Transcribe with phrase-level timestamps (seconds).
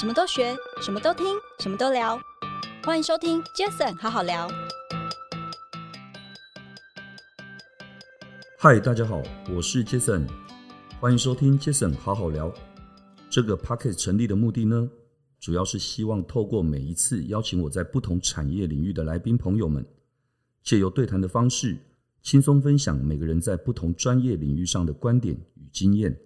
[0.00, 1.26] 什么都学，什么都听，
[1.58, 2.18] 什么都聊。
[2.82, 4.48] 欢迎收听 Jason 好好聊。
[8.56, 9.22] 嗨，大家好，
[9.54, 10.26] 我是 Jason，
[10.98, 12.50] 欢迎收听 Jason 好好聊。
[13.28, 14.88] 这个 Podcast 成立的目的呢，
[15.38, 19.84] 主要是希望透过每一次邀请我在不同产业领域的来宾朋友们，
[20.62, 21.76] 借由对谈的方式，
[22.22, 26.18] 轻松分享每个人在不同专业领域上的观点与经验。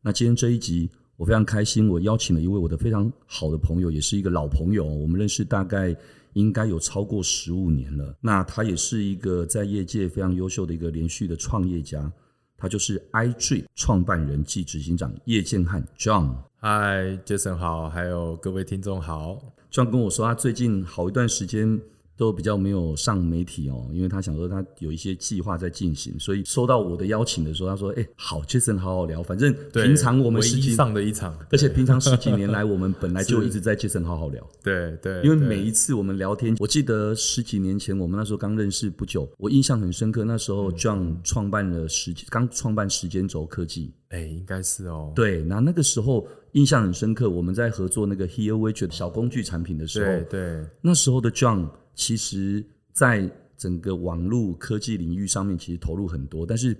[0.00, 5.96] 那今天这一集，我非常开心，我邀请了一位我的非常好的朋友，也是一个老朋友，我们认识大概
[6.32, 8.16] 应该有超过十五年了。
[8.20, 12.12] 那他也是一个在业界非常优秀的一个连续的创业家，
[12.56, 16.34] 他就是 iDrip 创办人暨执行长叶建汉 John。
[16.60, 19.38] Hi，Jason 好，还有各位听众好。
[19.70, 21.80] John 跟我说，他最近好一段时间。
[22.16, 29.22] 都比较没有上媒体哦，因为他想说他有一些计划在进行，所以收到我的邀请的时候，他说：“哎、欸，好，Jason，好好聊。
[29.22, 34.46] 反正平常我们十几上的一场，而且平常十几年来， 我们本来就一直在 Jason 好好聊。
[34.62, 40.24] 对对，因为每一次我们聊天，我记得十几年前我们那时候刚认识不久，我印象很深刻。
[40.24, 45.12] 那时候 John 创办了时刚创办时间轴科技，哎、欸，应该是哦。
[45.16, 52.64] 对，那那个时候印象很深刻，我们在合作那个 Here Widget 小工具产品的时候，对对，那时候的 John 其实。
[52.94, 56.76] 在整个网络科技领域上面，其实投入很多，但是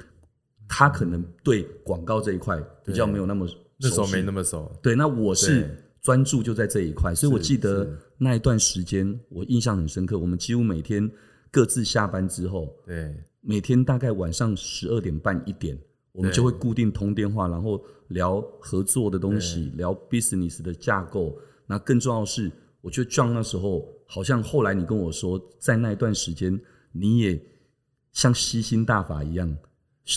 [0.68, 4.70] 他可能对广告这一块比较没有那么熟，那时候没那么熟。
[4.80, 10.16] 对，那我是专注就在这一块，所以我记得那一段时间我印象很深刻。
[10.16, 11.10] 我们几乎每天
[11.50, 15.76] 各自下班之后，对，每天大概晚上十二点半一点，
[16.12, 21.36] 我们就会固定通电话，然后聊合作的东西，聊 business 的架构。
[21.66, 22.52] 那更重要的是，
[22.84, 23.88] 我觉得 John 那时候。
[24.06, 26.60] 好像后来你跟我说，在那一段时间，
[26.92, 27.40] 你也
[28.12, 29.56] 像吸星大法一样，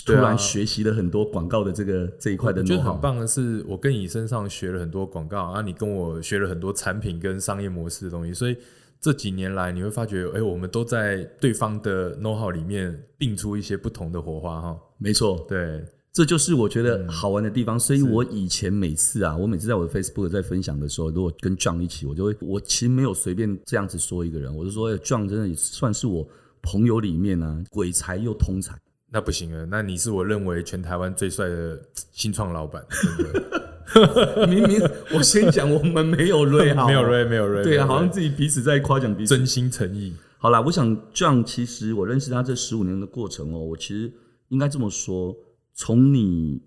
[0.04, 2.60] 突然学习了很多广告的这个这一块的。
[2.60, 8.32] 我觉得很棒的是，我跟你身上学了很多广告，啊，你跟我学了很多产品跟商业模式的东西。
[8.32, 8.56] 所以
[9.00, 14.78] 这几年来，你会发觉，哎，我们都在对方的 know how 里面并出一些不同的火花，哈。
[14.98, 15.82] 没错，对。
[16.12, 26.26] 这就是我觉得好玩的地方，嗯、所以我以前每次啊，我每次在我的 Facebook 在分享的时候，如果跟 John 一起，我就会，我其实没有随便这样子说一个人，我就说，哎，John 真的也算是我
[26.62, 28.74] 朋友里面啊，鬼才又通才。
[29.10, 31.80] 那不行啊，那你是我认为全台湾最帅的
[32.12, 33.68] 新创老板，真的。
[34.46, 34.78] 明明
[35.14, 40.12] 我先讲，我们没有瑞 好，没有瑞，没有瑞，对啊，好像自己彼此在夸奖彼此，真心诚意。
[40.36, 44.12] 好啦，我想 John 其实我认识他这十五年的过程哦，我其实
[44.50, 45.34] 应该这么说，
[45.78, 46.60] 从你。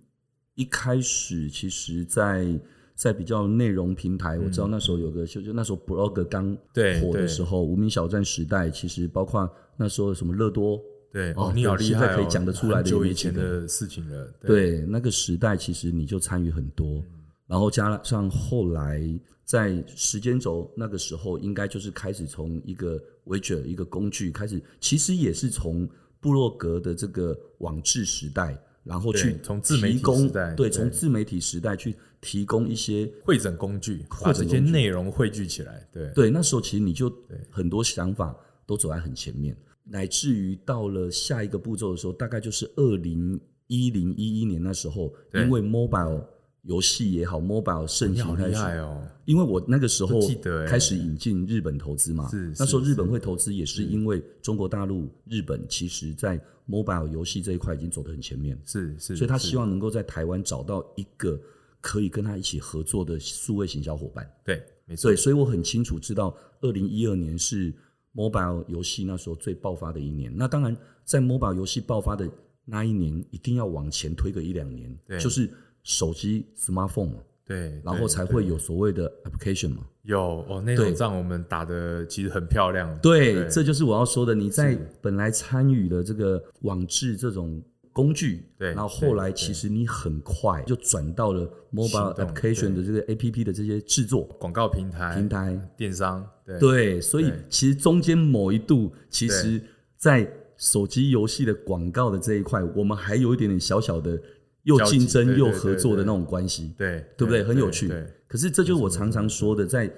[0.55, 6.55] 一开始，其实在，在在比较内容平台，嗯、我知道那时候有个就就那时候 blog 刚
[7.01, 10.79] 火的时候，无名小站时代，其实包括那时候什么乐多，
[11.11, 14.31] 对哦，你好厉害、哦，可以讲得出来的，久以前的事情了。
[14.41, 17.05] 对，对那个时代，其实你就参与很多，嗯、
[17.47, 19.01] 然后加上后来
[19.45, 25.89] 在时间轴那个时候，应该就是开始从一个 widget 一个工具开始，其实也是从
[26.19, 28.61] 布洛格的这个网志时代。
[28.83, 35.87] 然后去从自媒体时代，对，从自媒体时代去提供一些会诊工具，或者一些内容汇聚起来。
[35.91, 36.09] 对。
[36.15, 37.11] 对，那时候其实你就
[37.49, 46.23] 很多想法都走在很前面，乃至于到了下一个步骤的时候，大概就是二零一零一一年那时候，因为 mobile
[46.63, 49.01] 游戏也好，mobile 盛行开始哦。
[49.25, 50.19] 因为我那个时候
[50.67, 56.39] 开始引进日本投资嘛，那时候日本会投资也是因为中国大陆、日本其实在。
[56.69, 61.37] mobile 游戏这一块已经走得很前面，是是，所以他希望能够在台湾找到一个
[61.81, 64.31] 可以跟他一起合作的数位行销伙伴。
[64.45, 65.09] 对，没错。
[65.09, 67.73] 对，所以我很清楚知道，二零一二年是
[68.15, 70.31] mobile 游戏那时候最爆发的一年。
[70.33, 72.29] 那当然，在 mobile 游戏爆发的
[72.63, 75.49] 那一年，一定要往前推个一两年，就是
[75.83, 77.13] 手机 smartphone。
[77.43, 79.85] 对，然后才会有所谓的 application 嘛。
[80.03, 82.97] 有哦，那场仗我们打的其实很漂亮。
[82.99, 84.33] 对，对这就是我要说的。
[84.33, 87.61] 你在本来参与的这个网志这种
[87.91, 96.25] 工具，对，然后后来其实你很快就转到了 mobile application 的这个 app 的这些制作，广告平台、平台、电商。
[96.45, 99.61] 对，对，所以其实中间某一度，其实，
[99.97, 104.17] 在手机游戏的广告的这一块，我们还有一点点小小的。
[104.63, 107.43] 又竞争又合作的那种关系，对对不对？
[107.43, 107.91] 很有趣。
[108.27, 109.91] 可是这就是我常常说的，在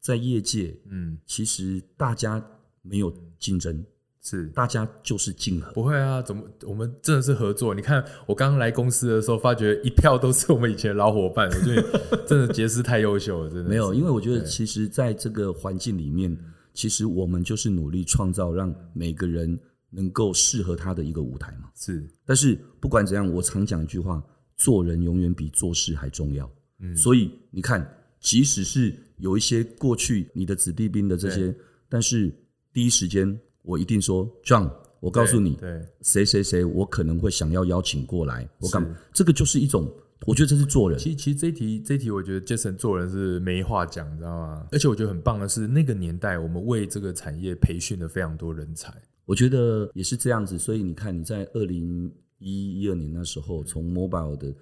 [0.00, 2.44] 在业界，嗯，其实大家
[2.82, 3.84] 没有竞争，
[4.22, 5.72] 是大家就是竞合。
[5.72, 7.74] 不会啊，怎么我们真的是合作？
[7.74, 13.70] 你看我刚刚来公司的时候，发觉一票都是我们以前的老伙伴，我觉得真的杰斯太优秀了，真的。
[13.70, 16.36] 没有，因为我觉得其实在这个环境里面，
[16.74, 19.58] 其实我们就是努力创造让每个人。
[19.90, 21.70] 能够适合他的一个舞台嘛？
[21.74, 24.22] 是，但是不管怎样，我常讲一句话：
[24.56, 26.50] 做人永远比做事还重要。
[26.80, 27.88] 嗯，所以你看，
[28.20, 31.54] 即使是有一些过去你的子弟兵的这些，
[31.88, 32.32] 但是
[32.72, 34.70] 第一时间我一定说，John，
[35.00, 38.96] 我告诉你，对，谁谁谁，我可能会想要邀请过来，我干嘛？
[39.12, 39.90] 这个就是一种。
[40.26, 40.98] 我觉得这是做人。
[40.98, 44.66] 其实，其实这一题，这一题，我觉得 Jason 做人是没话讲，你知道吗？
[44.72, 48.92] 而且我觉得很棒的是，那个年代我们为这个产业培训了非常多人才。
[49.28, 54.54] 我觉得也是这样子，所以你看你在二零一一二年那时候，从 Mobile 的。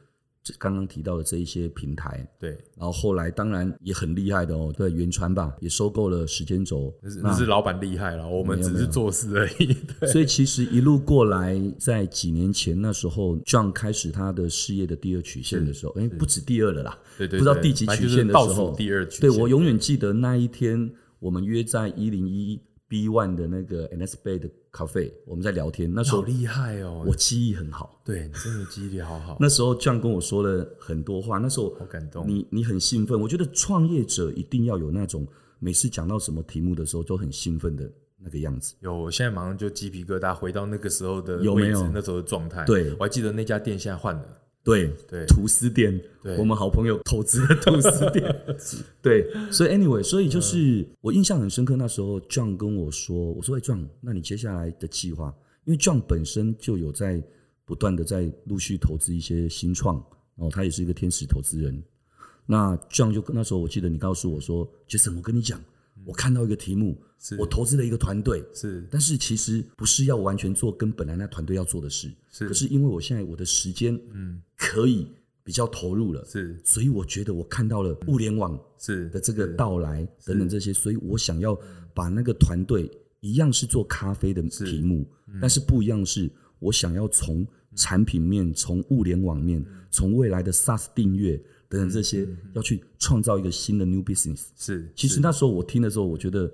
[0.60, 9.76] 刚刚提到的这一些平台，对，然后后来当然也很厉害的哦，对，原传吧也收购了时间轴，那是那是老板厉害了，我们只是做事而已。
[10.06, 19.20] 所以其实一路过来，在几年前那时候，John 开始他的事业的第二曲线的时候，哎，不止第二了啦，对对，不知道第几曲线的时候，第二曲线。
[19.22, 22.62] 对，我永远记得那一天，我们约在一零一。
[22.88, 25.92] B One 的那个 NS Bay 的咖啡，我们在聊天。
[25.92, 28.00] 那时候好厉害哦，我记忆很好。
[28.04, 29.36] 对，真的记忆力好好。
[29.40, 32.26] 那时候 John 跟我说了很多话，那时候好感动。
[32.28, 35.26] 你你很兴奋，我觉得创业者一定要有那种
[35.58, 38.74] 每次讲到什么题目的时候都很兴奋的那个样子。
[38.80, 42.64] 有，我现在马上就鸡皮疙瘩，回到那个时候的，有没有那时候的状态？
[42.66, 44.24] 对，我还记得那家店现在换了。
[44.66, 45.98] 对对，吐司店，
[46.36, 48.44] 我们好朋友投资的吐司店，
[49.00, 55.32] 对，所以 anyway，所以就是我印象很深刻，那时候 John 跟我说，我说哎 John，那你接下来的计划，
[55.64, 57.22] 因为 John 本身就有在
[57.64, 59.94] 不断的在陆续投资一些新创，
[60.34, 61.80] 然后他也是一个天使投资人，
[62.44, 65.60] 那 John 就那时候我记得你告诉我说，Jason，我跟你讲。
[66.06, 66.96] 我看到一个题目，
[67.36, 75.08] 我投资了一个团队，是，但是其实不是要完全做跟本来那团队要做的事，是，可是因为我现在我的时间，嗯，可以
[75.42, 81.58] 比较投入了，是，所以我觉得我看到了物联网是的这个到来等等这些，所以我想要
[81.92, 82.88] 把那个团队
[83.18, 85.04] 一样是做咖啡的题目，
[85.40, 86.30] 但是不一样是，
[86.60, 87.44] 我想要从
[87.74, 91.42] 产品面、从物联网面、从未来的 SaaS 订阅。
[91.68, 96.50] 等等这些要去创造一个新的 new business 是，其实那时候我听的时候，我觉得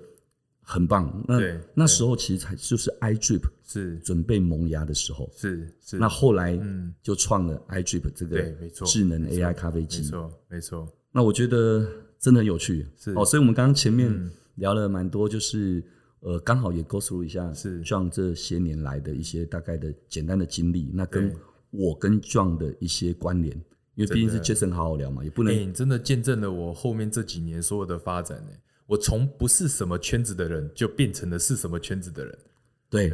[0.61, 1.23] 很棒。
[1.27, 1.39] 那
[1.73, 3.97] 那时候其实才就是 iDrip 是。
[3.99, 5.97] 准备萌芽的时候，是是。
[5.97, 6.59] 那后来
[7.01, 8.41] 就创了 iDrip 这个
[8.85, 10.87] 智能 AI 咖啡机，没错没错。
[11.11, 11.87] 那我觉得
[12.17, 13.11] 真的很有趣，是。
[13.11, 13.23] 哦。
[13.23, 15.83] 所以我们刚刚前面聊了蛮多，就是
[16.21, 17.83] 呃，刚好也 go through 一下是。
[17.83, 21.35] John 这些年来的一些大概的简单的经历，那跟
[21.69, 23.61] 我跟 John 的一些关联。
[23.95, 25.53] 因为毕竟是 Jason 好好聊嘛，也不能。
[25.53, 28.51] 你真的见证了我后面这几年所有的发展呢。
[28.85, 32.37] 我从不是什么圈子的人，就变成了是什么圈子的人。
[32.89, 33.11] 对，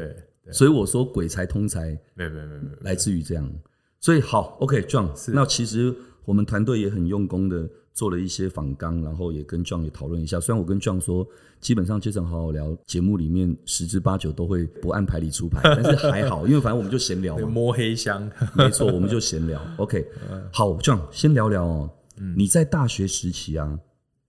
[0.52, 3.52] 所以我说鬼才通才，没有没有没有没有，来自于这样。
[4.00, 5.96] 所以好，OK，John，那其实
[6.26, 7.70] 我们团队也很用功的。
[8.00, 10.40] 做了一些访纲，然后也跟 John 也讨论一下。
[10.40, 11.28] 虽然我跟 John 说，
[11.60, 19.62] 基本上 Jason 好好聊节目里面十之八九都会不按牌理出牌， 但是还好，因为反正我们就闲聊嘛，摸黑箱， 没错，我们就闲聊。
[19.76, 20.08] OK，
[20.50, 21.92] 好，John 先聊聊哦。
[22.38, 23.78] 你在大学时期啊，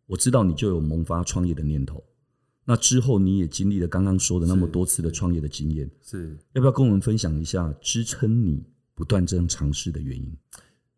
[0.08, 2.02] 我知道你就有萌发创业的念头。
[2.64, 8.64] 那之后你也经历了刚刚说的那么多次的创业的经验，是要不要跟我们分享一下支撑你
[8.96, 10.36] 不断这样尝试的原因？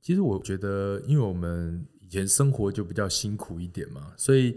[0.01, 1.85] 其实我觉得，因为我们。
[2.13, 4.55] 以前生活就比较辛苦一点嘛，所以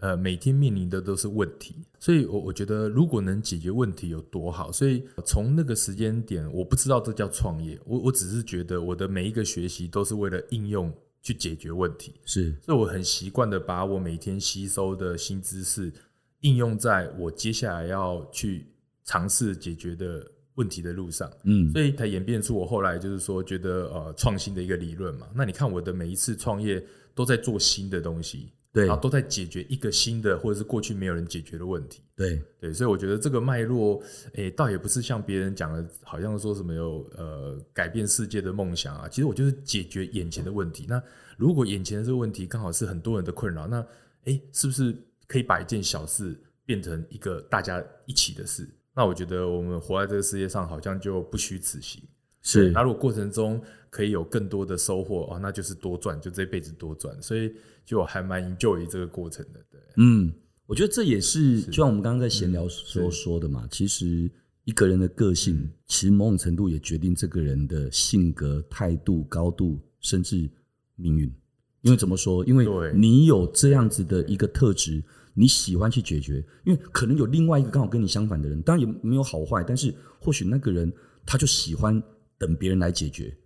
[0.00, 15.92] 呃每天面临的都是问题，所以我我觉得如果能解决问题有多好，所以从那个时间点，我不知道这叫创业，我我只是觉得我的每一个学习都是为了应用去解决问题，是，所以我很习惯的把我每天吸收的新知识
[16.40, 18.66] 应用在我接下来要去
[19.04, 20.30] 尝试解决的。
[20.54, 25.28] 问题的路上，嗯，所以才演变出我后来就是说，觉得呃创新的一个理论嘛。
[25.34, 26.84] 那你看我的每一次创业
[27.14, 32.72] 都在做新的东西，对，然后都在解决一个新的或者是过去没有人解决的问题，对对。
[32.72, 34.00] 所以我觉得这个脉络，
[34.34, 39.08] 诶，倒也不是像别人讲的，好像说什么有呃改变世界的梦想啊。
[39.08, 40.86] 其实我就是解决眼前的问题。
[40.88, 41.02] 那
[41.36, 43.84] 如果眼前的这个问题刚好是很多人的困扰，那
[44.24, 44.94] 诶，是不是
[45.26, 48.68] 可以把一件小事变成一个大家一起的事？
[48.96, 52.00] 那我觉得我们活在这个世界上，好像就不虚此行。
[52.42, 53.60] 是，那如果过程中
[53.90, 57.20] 可以有更多的收获哦，那就是多赚，就这辈子多赚。
[57.20, 57.52] 所以
[57.84, 59.60] 就还蛮 enjoy 这个过程的。
[59.70, 60.32] 对，嗯，
[60.66, 63.66] 我觉得这也是就像我们刚刚在闲聊时候说的嘛。
[63.70, 64.30] 其实
[64.64, 70.48] 一个人的个性，其实某种程度也决定这个人的性格、态度、高度，甚至
[70.94, 71.34] 命运。
[71.80, 72.44] 因为怎么说？
[72.44, 75.02] 因为你有这样子的一个特质。
[75.34, 80.92] 你喜欢去解决，因为可能有另外一个刚好跟你相反的人，当然也没有好坏，但是或许那个人
[81.26, 82.00] 他就喜欢
[82.38, 83.36] 等别人来解决，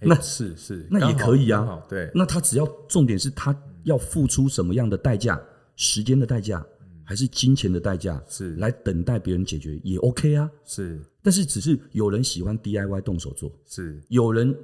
[0.00, 5.40] 那是是那也可以啊，对，那他只要重点是他要付出什么样的代价，
[5.76, 6.64] 时间的代价
[7.04, 8.56] 还是金钱的代价，是。
[8.56, 14.56] 来等待别人解决也 OK 啊，是，但是只是有人喜欢 DIY 动手做，是，有人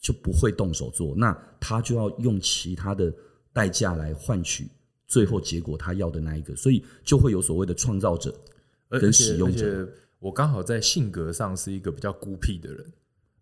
[0.00, 3.12] 就不会动手做，那他就要用其他的。
[3.50, 4.68] 代价来换取
[5.08, 8.32] 最后结果他要的那一个，所以就会有所谓的创造者
[8.90, 9.88] 跟使用者。
[10.20, 12.84] 我刚好在性格上是一个比较孤僻的人。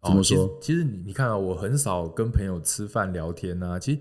[0.02, 0.44] 怎么说？
[0.44, 3.78] 哦、其实，其实你你看啊，我很少跟朋友吃饭聊天啊。
[3.78, 4.00] 其实，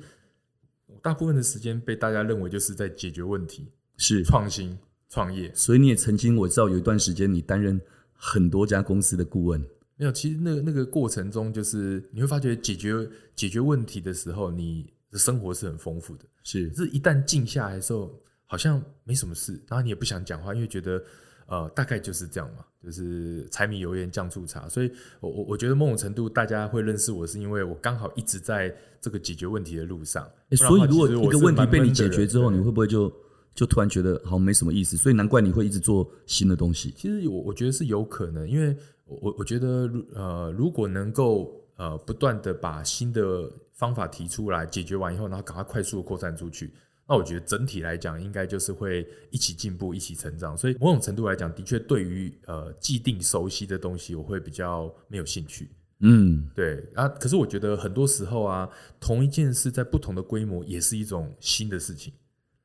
[1.01, 4.77] 大部分的时间被大家认为就是在解决问题，是创新
[5.10, 5.51] 创业。
[5.55, 7.81] 所以你也曾经我知道有一段时间你担任
[8.13, 9.60] 很多家公司的顾问。
[9.95, 16.25] 没有，其实那个那个过程中，就是你会发觉解决解决问题的时候，你的生活是很丰富的。
[16.43, 18.13] 是，是一旦静下来的时候，
[18.45, 21.03] 好像没什么事，然后你也不想讲话，因为觉得
[21.48, 24.67] 呃，大概就是这样嘛，就是柴米油盐酱醋茶。
[24.69, 30.29] 所以我我我觉得某种程度，大家会认识我是因为我刚好一直在这个解决问题的路上。
[30.50, 33.12] 欸，所以如果一个问题被你解决之后，你会不会就
[33.53, 34.98] 就突然觉得好像没什么意思？
[34.98, 36.93] 所以难怪你会一直做新的东西。
[36.98, 38.75] 其实我我觉得是有可能，因为。
[39.07, 46.74] 我我觉得，呃，如果能够呃不断的把新的方法提出来，解决完以后，然后赶快快速的扩散出去，
[47.08, 50.58] 那我觉得整体来讲，应该就是会一起进步，一起成长。
[50.58, 55.70] 所以某种程度来讲，的确对于呃既定熟悉的东西，我会比较没有兴趣。
[56.00, 57.08] 嗯，对啊。
[57.08, 62.12] 可是我觉得很多时候啊，同一件事在不同的规模，也是一种新的事情。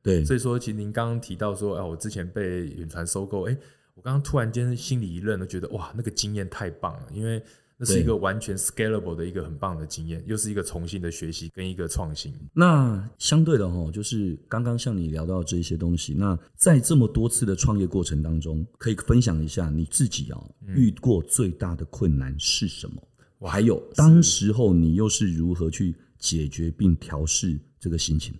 [0.01, 3.57] 对，所以说，其实您刚刚提到说，啊，我之前被远传收购，哎。
[3.93, 7.43] 我刚刚突然间心里一愣，都觉得哇，那个经验太棒了，因为
[7.81, 12.31] 那是一个完全 scalable 的一个很棒的经验，又是一个重新的学习跟一个创新。
[12.53, 23.01] 那相对的哈，就是刚刚像你聊到这些东西，那在这么多次的创业过程当中，可以分享一下你自己啊遇过最大的困难是什么？
[23.39, 28.35] 我、还有当时候你又是如何去解决并调试这个心情？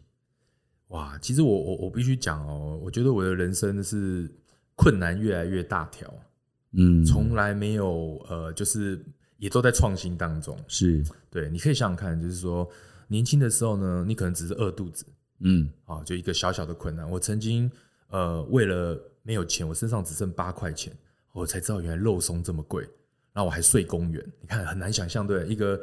[0.90, 4.30] 哇，其实我我我必须讲哦，我觉得我的人生是。
[4.74, 6.12] 困难越来越大条，
[6.72, 9.06] 嗯，从来没有呃，就是
[9.42, 10.56] 也都在创新当中。
[10.68, 12.70] 是对，你可以想想看，就是说
[13.08, 15.04] 年轻的时候呢，你可能只是饿肚子，
[15.40, 17.10] 嗯，啊，就一个小小的困难。
[17.10, 17.70] 我曾经
[18.10, 20.96] 呃，为了没有钱，我身上只剩八块钱，
[21.34, 22.84] 我才知道原来肉松这么贵，
[23.34, 24.24] 然后我还睡公园。
[24.40, 25.82] 你看很难想象，对一个。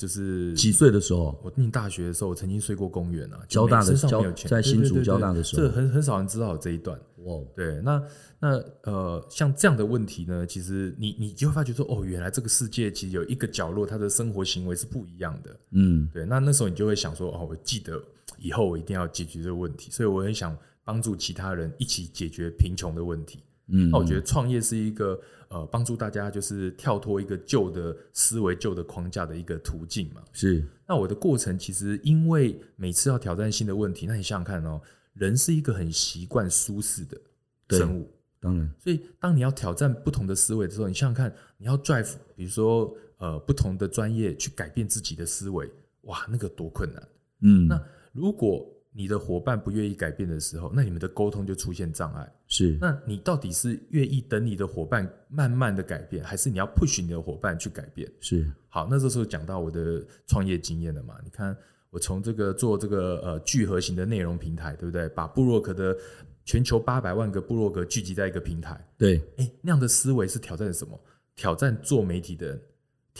[0.00, 3.38] 就是几岁的时候，我念大学的时候，我曾经睡过公园啊。
[3.46, 6.98] 交大的时候，在新竹交大的时候，这很很少人知道有这一段。
[7.24, 8.02] 哇，对，那
[8.38, 15.54] 那呃，像这样的问题呢，其实你你就会发觉说，哦，原来这个世界其实有一个角落，他的生活行为是不一样的。
[15.72, 18.02] 嗯，对，那那时候你就会想说，哦，我记得
[18.38, 23.42] 以后我一定要解决这个问题，所以我很想帮助其他人一起解决贫穷的问题。
[23.70, 30.22] 嗯，那我觉得创业是一个呃，帮助大家就是跳脱一个旧的思维、旧的框架的一个途径嘛。
[30.32, 30.64] 是。
[30.86, 34.80] 那我的过程其实因为每次要挑战新的问题，那你想想看哦，
[35.14, 37.20] 人是一个很习惯舒适的
[37.76, 38.10] 生物，
[38.40, 38.70] 当然。
[38.78, 45.70] 所以当你要挑战不同的思维的时候，你想想看，你要 drive，比如说呃不同的专业去改变自己的思维，
[46.02, 47.08] 哇，那个多困难。
[47.42, 47.66] 嗯。
[47.66, 47.80] 那
[48.12, 52.32] 如果你的伙伴不愿意改变的时候，那你们的沟通就出现障碍。
[52.50, 58.10] 是，那你到底是愿意等你的伙伴慢慢的改变，还是你要 push 你的伙伴去改变？
[58.20, 61.14] 是，好，那这时候讲到我的创业经验了嘛？
[61.24, 61.56] 你看，
[61.90, 65.08] 我从这个做这个呃聚合型的内容平台，对不对？
[65.10, 65.96] 把布洛克的
[66.44, 71.00] 全球八百万个布洛克聚集在一个平台，对，哎，那样的思维是挑战什么？
[71.36, 72.60] 挑战做媒体的人。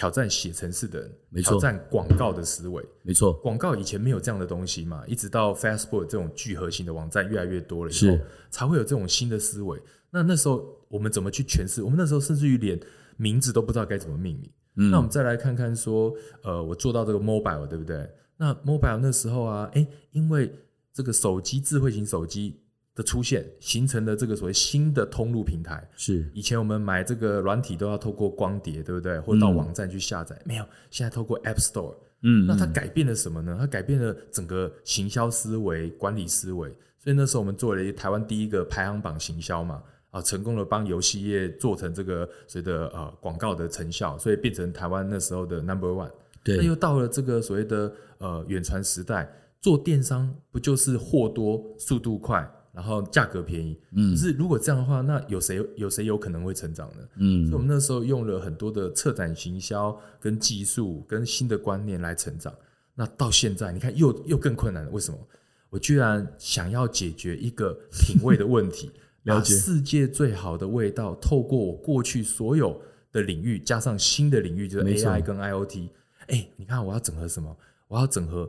[0.00, 3.34] 挑战写程式的人，没错，挑战广告的思维，没错。
[3.34, 9.78] 广告以前没有这样的东西嘛，一直到 Facebook 这种聚合型的网站越来越多了以后，才会有这种新的思维。
[10.10, 11.82] 那那时候我们怎么去诠释？
[11.82, 12.80] 我们那时候甚至于连
[13.18, 14.50] 名字都不知道该怎么命名。
[14.76, 16.14] 嗯，那我们再来看看说，
[16.44, 18.08] 呃，我做到这个 mobile 对不对？
[18.38, 20.50] 那 mobile 那时候啊，哎，因为
[20.94, 22.58] 这个手机智慧型手机。
[23.00, 29.18] 的出现形成了这个所谓新的通路平台，是以前我们买这个软体都要透过光碟，对不对？
[29.20, 33.56] 或者到网站去下载，没有，现在透过 App Store，嗯，那它改变了什么呢？
[33.58, 36.68] 它改变了整个行销思维、管理思维。
[36.98, 46.10] 所以那时候我们做了一台湾第一个排行榜行销嘛，啊，成功的帮游戏业做成这个所谓的呃广告的成效，所以变成台湾那时候的 Number One。
[46.44, 49.30] 对，那又到了这个所谓的呃远传时代，
[49.62, 52.46] 做电商不就是货多、速度快？
[52.80, 57.06] 然后价格便宜，嗯，可是如果这样的话，那有谁有谁有可能会成长呢？
[57.16, 62.50] 嗯，所以我们那时候用了很多的策展行销、跟技术、跟新的观念来成长。
[62.94, 64.90] 那到现在，你看又又更困难了。
[64.92, 65.18] 为什么？
[65.68, 68.90] 我居然想要解决一个品味的问题，
[69.24, 72.80] 了解世界最好的味道，透过我过去所有
[73.12, 75.90] 的领域，加上新的领域，就是 AI 跟 IoT。
[76.28, 77.54] 哎，你看我要整合什么？
[77.88, 78.48] 我要整合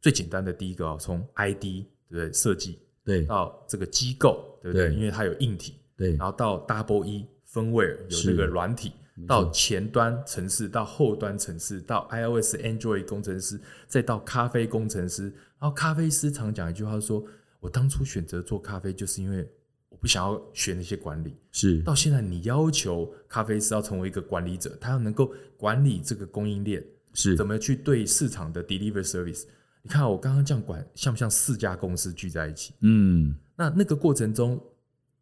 [0.00, 1.62] 最简单的第一个哦，从 ID
[2.08, 2.32] 对不对？
[2.32, 2.78] 设计。
[3.08, 4.88] 对，到这个机构，对不对？
[4.88, 8.92] 对，因为它有硬体，对，然后到 Double E 分位有这个软体，
[9.26, 15.32] 到前端城市，到后端城市，到 iOS、Android 工程师，再到咖啡工程师。
[15.58, 17.24] 然后咖啡师常讲一句话说
[17.60, 19.50] ：“我当初选择做咖啡，就是因为
[19.88, 26.84] 我不想要学那些管理。”是到现在，你要求咖啡师要成为一个管理者，他要能够管理这个供应链，
[27.14, 29.44] 是怎么去对市场的 deliver service。
[29.82, 32.74] 你看我刚刚这样管，像不像四家公司聚在一起？
[32.80, 34.60] 嗯，那那个过程中。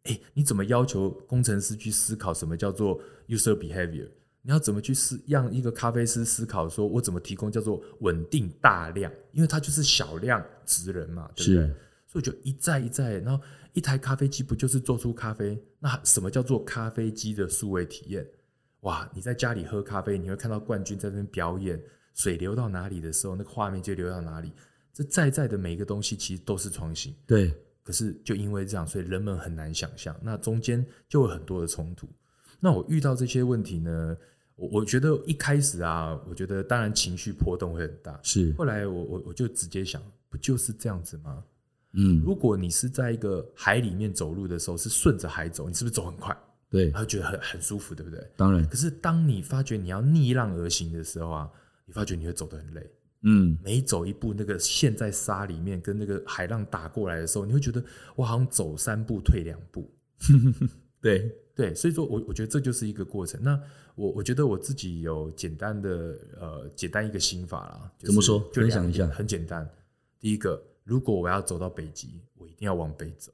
[0.08, 2.96] 哎，你怎么要求工程师去思考什么叫做
[3.26, 4.08] user behavior？
[4.40, 9.12] 你要怎么去思让一个咖啡师思考说，我怎么提供叫做稳定大量？
[9.32, 11.74] 因为它就是小量职人嘛，对不对？
[12.06, 15.60] 所以就一再一再，然后一台咖啡机不就是做出咖啡？
[15.80, 18.24] 那什么叫做咖啡机的数位体验？
[18.82, 21.82] 哇，你在家里喝咖啡，你会看到冠军在那边表演，
[22.16, 24.50] 水流到哪里的时候，那个画面就流到哪里。
[24.92, 27.14] 这在在的每一个东西，其实都是创新。
[27.24, 27.54] 对。
[27.84, 32.08] 可是就因为这样，所以人们很难想象，那中间就有很多的冲突。
[32.58, 34.16] 那我遇到这些问题呢，
[34.56, 38.18] 我我觉得一开始啊，我觉得当然情绪波动会很大。
[38.24, 41.44] 是，后来我我我就直接想，不就是这样子吗？
[41.92, 46.36] 嗯，如果你是在一个海里面走路的时候，是顺着海走，你是不是走很快？
[46.68, 48.20] 对，然后觉得很很舒服，对不对？
[48.36, 48.68] 当然。
[48.68, 51.48] 可是当你发觉你要逆浪而行的时候啊，
[51.86, 52.90] 你发觉你会走得很累。
[53.22, 57.82] 嗯，每走一步，那个陷在沙里面，跟那个海浪打过来的时候，你会觉得
[58.14, 59.90] 我好像走三步退两步。
[61.00, 63.42] 对对，所以说我我觉得这就是一个过程。
[63.42, 63.60] 那
[63.94, 68.38] 我我觉得我自己有简单的呃简单一个心法啦，就是、怎么说？
[68.52, 69.06] 分享一下。
[69.08, 69.68] 很简单，
[70.20, 73.32] 第一个，如果我要走到北极，我一定要往北走；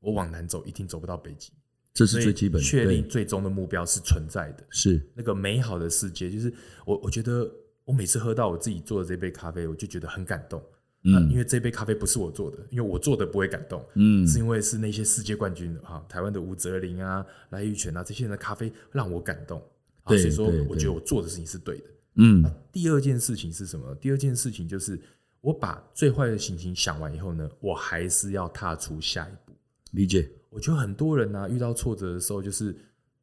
[0.00, 1.52] 我往南走，一定走不到北极。
[1.94, 2.66] 这是最基本的。
[2.66, 6.30] 确定最终的目标是存在的，是那个美好的世界。
[6.30, 6.52] 就是
[6.84, 7.50] 我我觉得。
[7.84, 10.62] 我每次喝到我自己做的这杯咖啡，我就觉得很感动。
[11.04, 13.84] 嗯，因为这杯咖啡不是我做的，因为我做的不会感动。
[13.94, 19.60] 嗯，是因为是那些世界冠军哈，台湾的吴泽林啊、赖玉泉啊这些人的咖啡让我感动。
[20.06, 21.84] 对，所以说我觉得我做的事情是对的。
[22.14, 23.92] 嗯，第二件事情是什么？
[23.96, 25.00] 第二件事情就是
[25.40, 29.52] 我把最坏的心情想完以后呢，我还是要踏出下一步。
[29.92, 30.30] 理解。
[30.50, 32.76] 我觉得很多人呢、啊，遇到挫折的时候，就是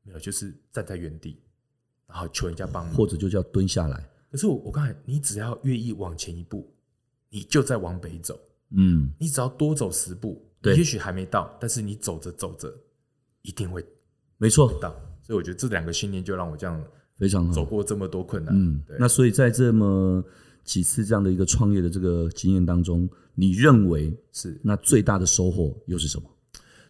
[0.03, 1.39] 没有，就是站在原地，
[2.07, 4.09] 然后求人家帮忙，或者就叫蹲下来。
[4.31, 6.71] 可是我我刚才，你只要愿意往前一步，
[7.29, 8.39] 你就在往北走。
[8.71, 12.71] 嗯，你只要多走十步，对，也许还没到，但是你走着走着，
[13.41, 13.83] 一定会，
[14.37, 14.91] 没错到。
[15.23, 16.79] 所以我觉得这两个信念就让我这样
[17.15, 18.53] 非常好，走过这么多困难。
[18.55, 18.95] 嗯，对。
[18.99, 20.23] 那所以在这么
[20.63, 26.29] 几次这样的一个创业的这个经验当中，你认为是那最大的收获又是什么？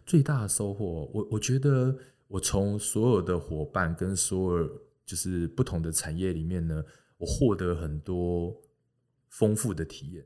[0.04, 1.96] 最大的收获，我我觉得
[2.28, 4.68] 我从所有的伙伴跟所有
[5.06, 6.84] 就是不同的产业里面呢。
[7.20, 8.56] 我获得很多
[9.28, 10.24] 丰富的体验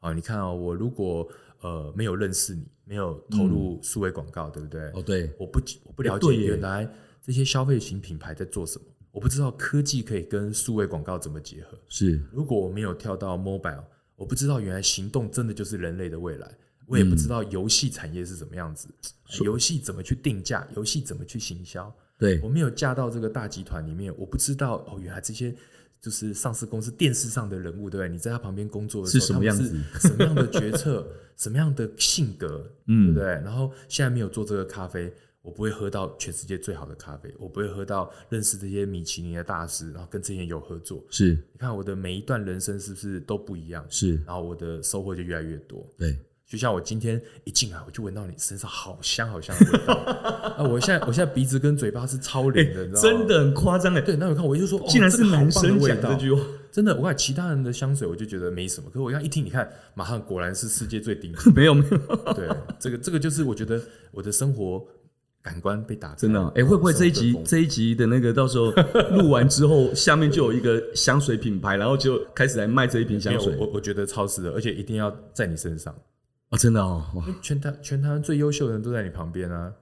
[0.00, 0.14] 啊！
[0.14, 1.28] 你看啊，我如果
[1.60, 4.88] 呃没有认识你，没有投入数位广告，对不对？
[4.92, 11.78] 哦，对，我不我不了解原来这些消费型品牌在做什么，我不知道科技可以跟数位广告怎么结合。
[11.88, 13.84] 是，如果我没有跳到 mobile，
[14.16, 16.50] 我不知道原来行动真的就是人类的未来。
[16.86, 18.88] 我也不知道游戏产业是什么样子，
[19.44, 21.94] 游戏怎么去定价，游戏怎么去行销。
[22.18, 25.54] 对，我没有嫁到这个大集团里面，我不知道哦，原来这些
[26.00, 28.08] 就是上市公司电视上的人物，对不对？
[28.08, 29.78] 你在他旁边工作的时候，是什么样子？
[30.00, 31.06] 什么样的决策？
[31.36, 32.70] 什么样的性格？
[32.86, 33.26] 嗯，对不对？
[33.44, 41.04] 然后现在没有做这个咖啡，我不会喝到全世界最好的咖啡，我不会喝到认识这些米其林的大师，然后跟这些人有合作。
[41.10, 43.84] 是，你看我的每一段人生是不是都不一样？
[43.90, 45.86] 是，然后我的收获就越来越多。
[45.98, 46.18] 对。
[46.48, 49.94] 就像我今天一进来，我就闻到你身上好香好香的味道
[50.56, 50.62] 啊！
[50.62, 53.18] 我现在我现在鼻子跟嘴巴是超灵的，你知道吗？
[53.18, 54.00] 真的很夸张哎！
[54.00, 56.94] 对，那我看我就说，竟然是男生讲这句话，真的。
[56.94, 58.88] 我看其他人的香水，我就觉得没什么。
[58.88, 61.50] 可是我刚一听，你看，马上果然是世界最顶级。
[61.50, 61.98] 没有没有，
[62.32, 63.82] 对，这个这个就是我觉得
[64.12, 64.86] 我的生活
[65.42, 66.14] 感官被打开。
[66.14, 68.70] 真的哎，会不会这一集这一集的那个到时候
[69.16, 73.52] 录完之后，下面就有一个香水品牌，然后就开始来卖这一瓶香水？
[73.58, 75.92] 我我觉得超值的，而且一定要在你身上。
[76.50, 77.04] 啊，真的哦！
[77.42, 79.72] 全台全台湾最优秀的人都在你旁边啊！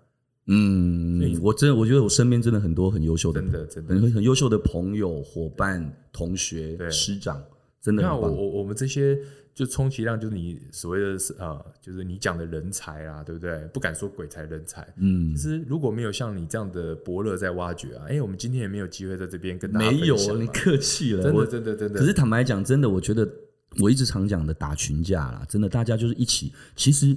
[0.46, 7.42] 嗯，我真的我觉得我身边真的很多很优秀的，真的真的很很优秀的朋友、伙伴、同学、师长，
[7.80, 8.02] 真的。
[8.02, 9.18] 那我我我们这些
[9.54, 13.58] 就充其量就是你所谓的是呃，就是你讲的人才啊，对不对？
[13.72, 14.86] 不敢说鬼才人才。
[14.96, 20.06] 嗯，其实如果没有像你这样的伯乐在挖掘啊，哎，我们今天也没有机会在这边跟大家分享。
[20.06, 22.00] 没有，你客气了，真的真的真的。
[22.00, 23.28] 可是坦白讲，真的，我觉得。
[23.80, 26.52] 我一直常讲的打群架啦，真的，大家就是一起。
[26.76, 27.16] 其实，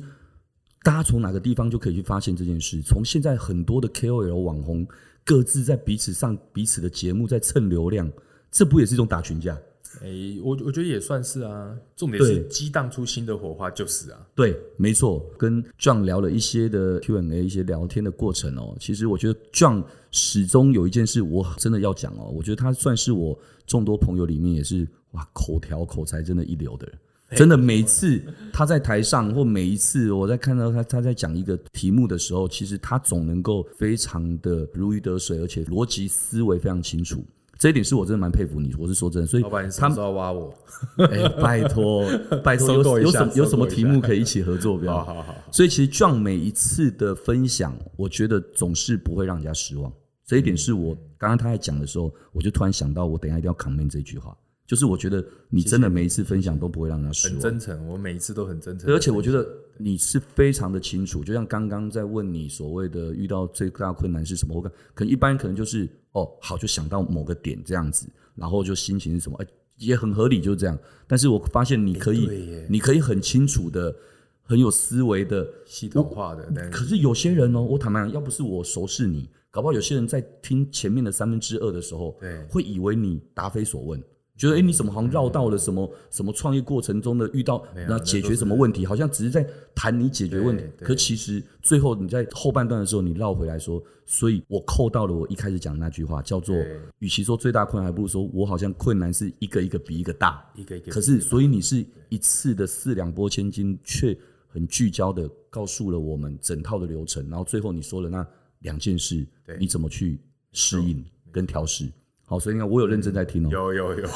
[0.84, 2.82] 大家从哪个地方就可以去发现这件事。
[2.82, 4.88] 从现在很多的 KOL 网红
[5.24, 8.12] 各自在彼此上彼此的节目，在蹭流量，
[8.52, 9.58] 这不也是一种打群架？
[10.02, 11.74] 哎、欸，我我觉得也算是啊。
[11.96, 14.28] 重点是激荡出新的火花，就是啊。
[14.36, 15.26] 对，没错。
[15.38, 18.76] 跟 John 聊了一些的 Q&A，一些聊天的过程哦。
[18.80, 22.30] 其实我觉得 John 始终有一件事，我真的要讲哦。
[22.36, 26.97] 我觉得他算是我众多朋友里面也是哇，口条口才真的一流的人。
[27.36, 37.21] 真的，每次他在台上，或每一次我在看到他他在讲一个题目的时候，其实他总能够非常的如鱼得水，而且逻辑思维非常清楚。
[37.60, 39.27] 这一点是我真的蛮佩服你，我是说真的。
[39.27, 40.53] 所以，老板，你什么时候挖我？
[41.10, 42.08] 哎，拜托，
[42.43, 44.77] 拜托，有有什么有什么题目可以一起合作？
[44.77, 45.36] 不要， 好好好。
[45.51, 49.91] 所以，其实 John 每一次的分享，我觉得总是不会让人家失望。
[50.23, 54.38] 这一点是我刚刚他在讲的时候，我就突然想到，我等一下一定要 comment 这句话。
[54.67, 57.88] 就是我觉得你真的每一次分享都不会让人失望，很真诚。
[57.88, 61.23] 我每一次都很真诚，而且我觉得你是非常的清楚。
[61.23, 70.77] 就像刚刚在问你所谓的遇到最大困难是什么，我可可能一般可能就是哦好就想到某个点这样子，然后就心情是什么，哎也很合理就是这样。
[71.08, 73.95] 但是我发现你可以，你可以很清楚的、
[74.41, 76.69] 很有思维的、系统化的。
[76.71, 84.03] 可是有些人哦，我坦白讲，要不是我熟识你，搞不好有些人在听前面的三分之二的时候，对，会以为你答非所问。
[84.38, 88.86] 觉得哎，你怎么好像绕到了什么什么创业过程中的遇到那解决什么问题？
[88.86, 96.56] 好像只是在谈你解决问题，可其实最后你在后半段的时候，你绕回来说，所以我扣到了我一开始讲的那句话，叫做
[97.00, 100.91] 与其说最大困难，还不如说我好像困难是一个一个比一个大，一个一个。
[100.91, 104.15] 可是，所以你是一次的四两拨千斤，却
[104.47, 108.26] 很聚焦的告诉了我们整套的流程，然后最后你说了那
[108.60, 109.26] 两件事，
[109.60, 110.19] 你怎么去
[110.52, 111.89] 适应跟调适？
[112.29, 113.53] 好，所以你看，我有认真在听哦、喔。
[113.53, 114.07] 有有有，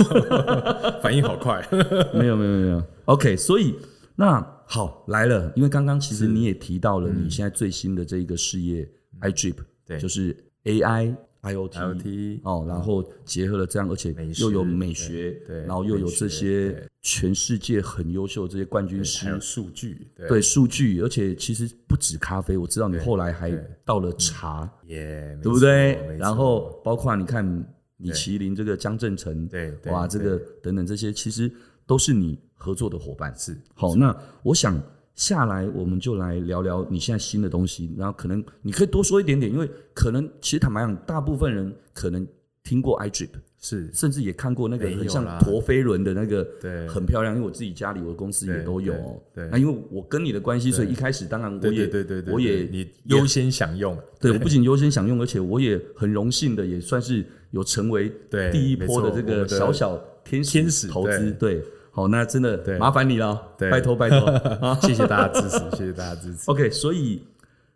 [1.01, 1.65] 反应好快。
[2.13, 2.83] 没有没有没有。
[3.05, 3.73] OK，所以
[4.17, 8.81] 那好来了，因为刚刚其实你也提到了你现在最新的这一个事业、
[9.13, 9.55] 嗯、iDrip，
[9.87, 23.49] 对，就是 AI IoT, 哦，然后结合了这样，而且又有美学，对，然后又有这些全世界很优秀的这些冠军师，还有数据，对数据，而且其实不止咖啡，我知道你后来还
[23.85, 25.93] 到了茶，耶，对不对？
[26.17, 27.65] 然后包括你看。
[28.01, 31.51] 米其林这个江振诚，对，哇，这个等等这些，其实
[31.85, 33.33] 都是你合作的伙伴。
[33.37, 34.81] 是，好，那我想
[35.13, 37.93] 下来，我们就来聊聊你现在新的东西。
[37.97, 42.25] 然后可能你可以多说一点点，因为可能其实坦白讲，大部分人可能
[42.63, 47.35] 听过 iDrip，是，甚至也看过那个很像陀飞轮的那个，对，很漂亮。
[47.35, 48.93] 因为我自己家里我的公司也都有。
[49.33, 53.97] 对，那因为我跟你的关系，所以一开始当然我也，对对对，我也你优先享用。
[54.19, 57.25] 对，我不仅优先享用，而且我也很荣幸的，也算是。
[57.51, 58.11] 有成为
[58.51, 64.19] 第一波的这个小小天使天使投资，对，好，那真的麻烦你了，拜托拜托，
[64.81, 66.49] 谢谢大家支持， 谢谢大家支持。
[66.49, 67.21] OK，所以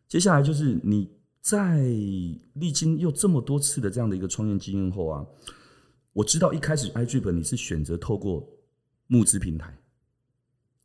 [0.07, 1.09] 接下来就是你
[1.41, 1.77] 在
[2.53, 5.25] 历经又这么多次的这样的一个创业经验后啊，
[6.13, 8.47] 我知道一开始 iDrip 你是选择透过
[9.07, 9.77] 募资平台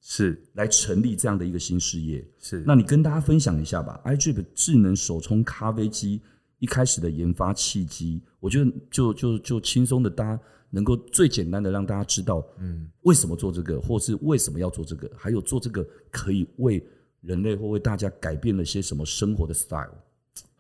[0.00, 0.42] 是。
[0.55, 6.20] 来成立这样的一个新事业，是，那你跟大家分享一下吧，iDrip 智能手冲咖啡机。
[6.61, 16.87] 一开始的研发契机，我觉得就就就轻松的，大家能够最简单的让大家知道，嗯，为什么做这个，或是为什么要做这个，还有做这个可以为
[17.23, 19.92] 人类或为大家改变了些什么生活的 style。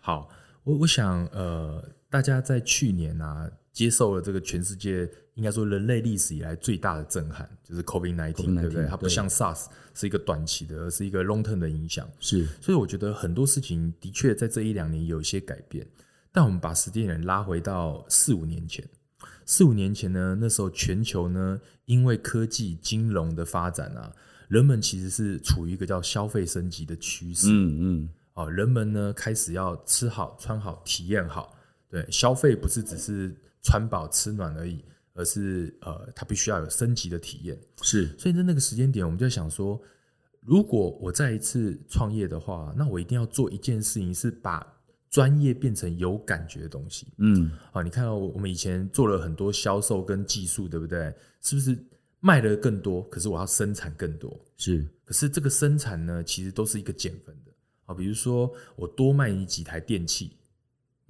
[0.00, 0.28] 好，
[0.64, 8.86] 我我想，呃，大家在去年啊，接受了这个全世界应该说人类历史以来最大的震撼，就是 COVID-19，对不对？
[8.86, 12.06] 它不像 SARS 是一个短期的，而是一个 long term 的影响。
[12.20, 15.86] 是，所以我觉得很多事情的确在这一两年有一些改变。
[16.30, 18.86] 但我们把时间点拉回到四五年前，
[19.46, 24.12] 四五年前呢，那时候全球呢，因为科技金融的发展啊，
[24.48, 27.46] 人们其实是处于一个叫消费升级的趋势。
[27.48, 31.56] 嗯嗯，哦，人们呢开始要吃好、穿好、体验好。
[31.88, 37.58] 对，消费不是只是穿饱吃暖而已，而是呃，它必须要有升级的体验。
[37.82, 39.80] 是，所以在那个时间点，我们就想说，
[40.40, 44.66] 如果我再一次创业的话，那我一定要做一件事情，是把
[45.10, 51.12] 专业变成有感觉的东西，嗯，啊，你看到我们以前做了很多销售跟技术，对不对？
[51.40, 51.76] 是不是
[52.20, 53.02] 卖的更多？
[53.08, 54.86] 可是我要生产更多，是。
[55.04, 57.50] 可是这个生产呢，其实都是一个减分的，
[57.86, 60.36] 啊，比如说我多卖你几台电器，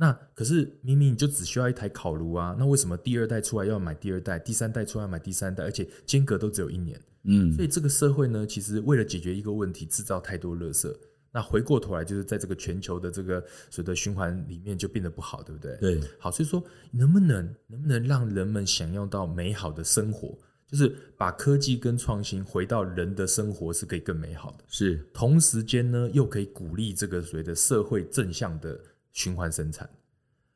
[0.01, 6.99] 那可是明明你就只需要一台烤炉啊，那为什么第二代出来要买第二代，第三代出来要买第三代，而且间隔都只有一年？
[7.25, 10.91] 嗯，所以这个社会呢，其实为了解决一个问题，制造太多垃圾。
[11.31, 15.77] 那回过头来，就是在这个全球的这个所谓的循环里面，就变得不好，对不对？
[15.77, 20.35] 对，好，所以说能不能能不能让人们享用到美好的生活，
[20.67, 28.81] 就是把科技跟创新回到人的生活是可以更美好的，是同时间呢，又可以鼓励这个所谓的社会正向的
[29.13, 29.89] 循环生产。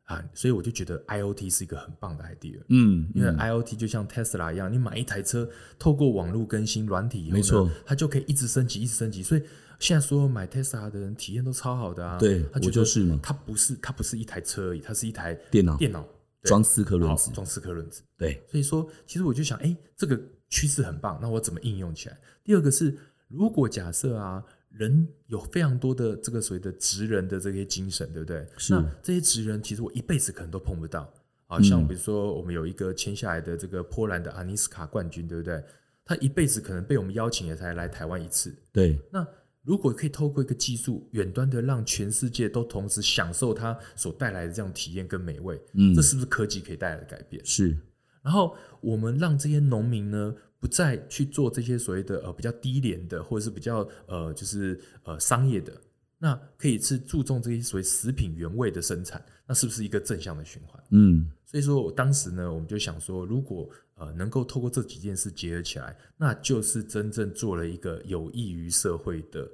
[0.05, 2.61] 啊，所以我就觉得 IOT 是一个很棒的 idea。
[2.69, 9.23] 嗯，因为 IOT 就像 Tesla 一样，你买一台车，透过网络更新软体以后，没错，它就可以一直升级，一直升级。
[9.23, 9.43] 所以
[9.79, 12.19] 现在所有买 Tesla 的人体验都超好的啊。
[12.19, 13.19] 对，我就是嘛。
[13.23, 16.07] 它不是它不是一台车而已，它是一台电脑电脑
[16.43, 18.03] 装四颗轮子，装四颗轮子。
[18.19, 22.21] 对，所以说其实我就想，哎，这个趋势很棒，那我怎么应用起来？
[22.45, 22.95] 第二个是，
[23.29, 24.45] 如果假设啊。
[24.77, 28.47] 人有非常多的这个所谓的职人的这些精神，对不对？
[28.71, 31.13] 那这些职人其实我一辈子可能都碰不到
[31.47, 31.61] 啊。
[31.63, 35.63] 像比如说，我们有一个签下来的这个波兰的阿尼斯卡冠军，对不对？
[36.05, 38.55] 他一辈子可能被我们邀请也才来台湾一次。
[38.73, 38.99] 对。
[39.11, 39.27] 那
[39.63, 47.43] 如果可以透过一个技术，远端的让全世界都同时享受它所带来的这样体验跟美味，嗯，这是不是科技可以带来的改变？
[47.47, 47.79] 是。
[48.23, 50.35] 然后我们让这些农民呢，
[50.65, 55.79] 不再去做这些所谓的呃比较低廉的，或者是比较呃就是呃商业的，
[56.19, 60.83] 那可以是注重这些所谓食品原味的生产，那是不是一个正向的循环？
[60.89, 69.47] 嗯，所以说我当时呢，我们就想说，如果呃能够透过这几件事结合起来，那就是真正做了一个有益于社会的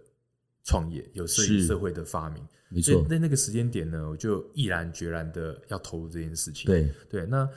[0.62, 2.40] 创业，有益于社会的发明。
[2.68, 6.66] 没错，在那个时间点呢，我就毅然决然的要投入这件事情。
[6.66, 7.49] 对对，那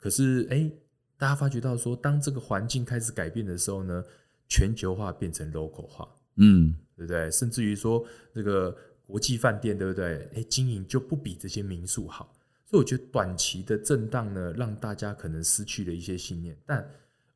[0.00, 0.56] 可是哎。
[0.56, 0.72] 诶
[1.18, 4.04] 大家发觉到说，当这个环境开始改变的时候呢，
[4.48, 7.30] 全球化变成 local 化，嗯，对不对？
[7.30, 8.76] 甚至于说，这个
[9.06, 10.28] 国际饭店，对不对？
[10.34, 12.32] 哎，经营就不比这些民宿好。
[12.68, 16.56] 所以我觉得短期的震荡呢，让大家可能失去了一些信念。
[16.66, 16.86] 但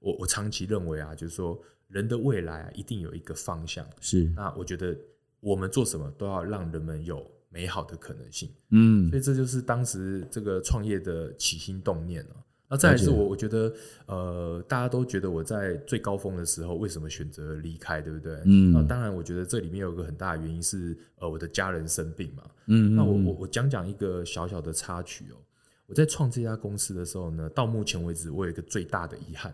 [0.00, 3.88] 我我长期认为啊，就是说人的未来啊，一定有一个方向。
[4.00, 4.24] 是。
[4.36, 4.96] 那我觉得
[5.38, 8.50] 我们做什么都要让人们有美好的可能性。
[8.70, 9.08] 嗯。
[9.08, 12.36] 所以这就是当时这个创业的起心动念了。
[12.72, 13.74] 那再来是我，我觉得，
[14.06, 18.40] 呃，大家都觉得我在最高峰的时候，为什么选择离开，对不对？
[18.44, 18.70] 嗯。
[18.72, 22.44] 那当然，我觉得这里面有个很大的原因是，呃，我的家人生病嘛。
[22.66, 22.94] 嗯。
[22.94, 25.36] 那我我我讲讲一个小小的插曲哦。
[25.86, 29.52] 我在创这家公司的时候呢，到目前为止，我有一个最大的遗憾。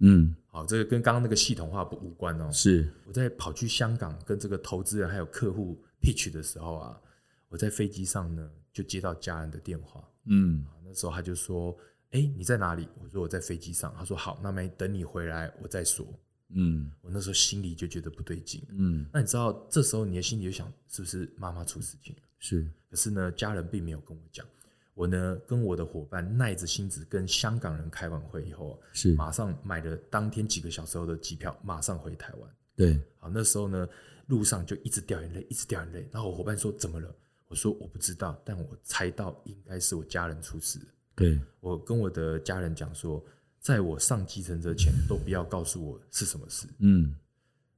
[0.00, 0.36] 嗯。
[0.48, 2.50] 好，这个跟刚刚那个系统化不无关哦。
[2.52, 2.86] 是。
[3.06, 7.00] 我在跑去香港跟这个投资人还有客户 pitch 的时候啊，
[7.48, 10.04] 我在飞机上呢就接到家人的电话。
[10.26, 10.66] 嗯。
[10.84, 11.74] 那时候他就说。
[12.10, 12.88] 哎，你在哪里？
[13.02, 13.94] 我说我在飞机上。
[13.96, 16.06] 他说好，那么等你回来我再说。
[16.50, 18.66] 嗯，我那时候心里就觉得不对劲。
[18.70, 22.22] 嗯，那你知道这时候你的心里就想，是不是妈妈出事情了？
[22.38, 22.66] 是。
[22.88, 24.46] 可是呢，家人并没有跟我讲。
[24.94, 32.50] 我呢，跟我的伙伴耐着性子跟香港人开完会以后，是马上买了当天几个小时后的机票，马上回台湾。
[32.74, 32.98] 对。
[33.18, 33.86] 好，那时候呢，
[34.28, 36.08] 路上就一直掉眼泪，一直掉眼泪。
[36.10, 37.14] 然后我伙伴说怎么了？
[37.46, 40.86] 我说我不知道，但我猜到应该是我家人出事了。
[41.18, 43.22] 对，我跟我的家人讲说，
[43.58, 46.68] 在我上计程车前都不要告诉我是什么事。
[46.78, 47.12] 嗯，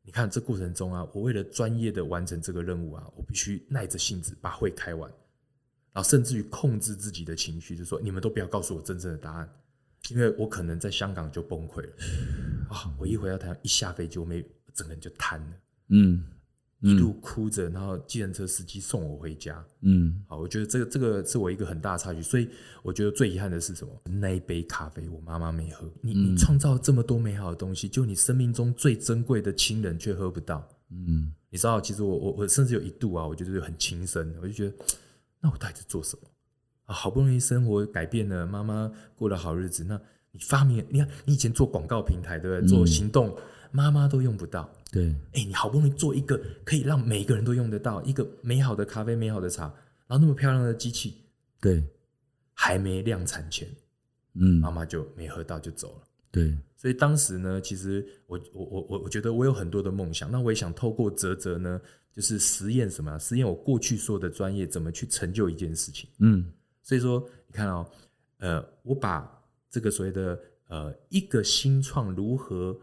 [0.02, 5.10] 你看这过程中啊，我为了专业的完成这个任务啊，我必须耐着性子把会开完，
[5.92, 9.48] 然后甚至于控制自己的情绪，就说你们都不要告诉我真正的答案，
[10.10, 11.92] 因为我可能在香港就崩溃了。
[12.68, 15.56] 啊，我一回到台湾，一下飞机，我没整个人就瘫了。
[15.88, 16.22] 嗯。
[16.80, 19.62] 一路哭着，然后计程车司机送我回家。
[19.82, 22.48] 嗯，好，我觉得这个这个是我一个很大的差距，所以
[22.82, 23.92] 我觉得最遗憾的是什么？
[24.04, 25.86] 那一杯咖啡我妈妈没喝。
[26.00, 30.66] 你你创造这么多美好的东西，就你生命中最珍贵的亲人却喝不到。
[30.90, 34.74] 嗯，你知道，其实我我我甚至有一度啊，我觉得很轻生，我就觉得，
[35.40, 36.28] 那我到底在做什么
[36.86, 36.94] 啊？
[36.94, 40.00] 好不容易生活改变了，妈妈过了好日子，那
[40.32, 42.66] 你发明，你看你以前做广告平台，对不对？
[42.66, 43.36] 做行动。
[43.72, 49.64] 妈妈都用不到，对，哎，你好不容易做一个可以让每个人都用得到一个美好的咖啡、美好的茶，
[50.06, 51.14] 然后那么漂亮的机器，
[51.60, 51.84] 对，
[52.52, 53.68] 还没量产前，
[54.34, 56.02] 嗯，妈妈就没喝到就走了，
[56.32, 61.80] 对，所以当时呢，其实我我我我我觉得我有很多的梦想，那我也想透过泽泽呢，
[62.12, 66.52] 就是实验什么，实验我过去说的专业怎么去成就一件事情，嗯，
[66.82, 67.86] 所以说你看哦，
[68.38, 69.30] 呃，我把
[69.70, 72.76] 这个所谓的呃一个新创如何。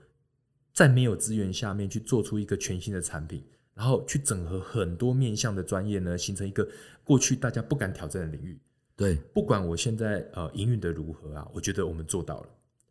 [0.77, 6.69] 在没有资源下面去做出一个全新的产品，然后去整合很多面向的专业呢，形成一个
[7.03, 8.55] 过去大家不敢挑战的领域。
[8.95, 12.49] 对，不管我现在呃营运的如何啊，我觉得我们做到了。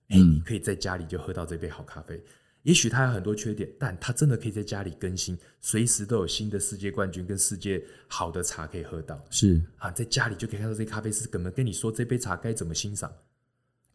[0.09, 2.21] 哎、嗯，你可以在家里就喝到这杯好咖啡。
[2.65, 9.25] 也许它有很多缺点，但它真的可以在家里更新，随时都有新的世界冠军跟世界好的茶可以喝到。
[9.31, 13.13] 是啊，在家里就可以看到这杯咖啡师怎么跟你说这杯茶该怎么欣赏。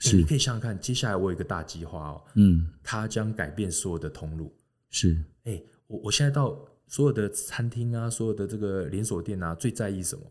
[0.09, 4.51] 是，你可以想想看，接下来我有一个大计划哦，嗯，它将改变所有的通路。
[4.89, 10.23] 是，哎、欸，我我现在到所有的餐厅啊，所有的这个连锁店啊，最在意什么？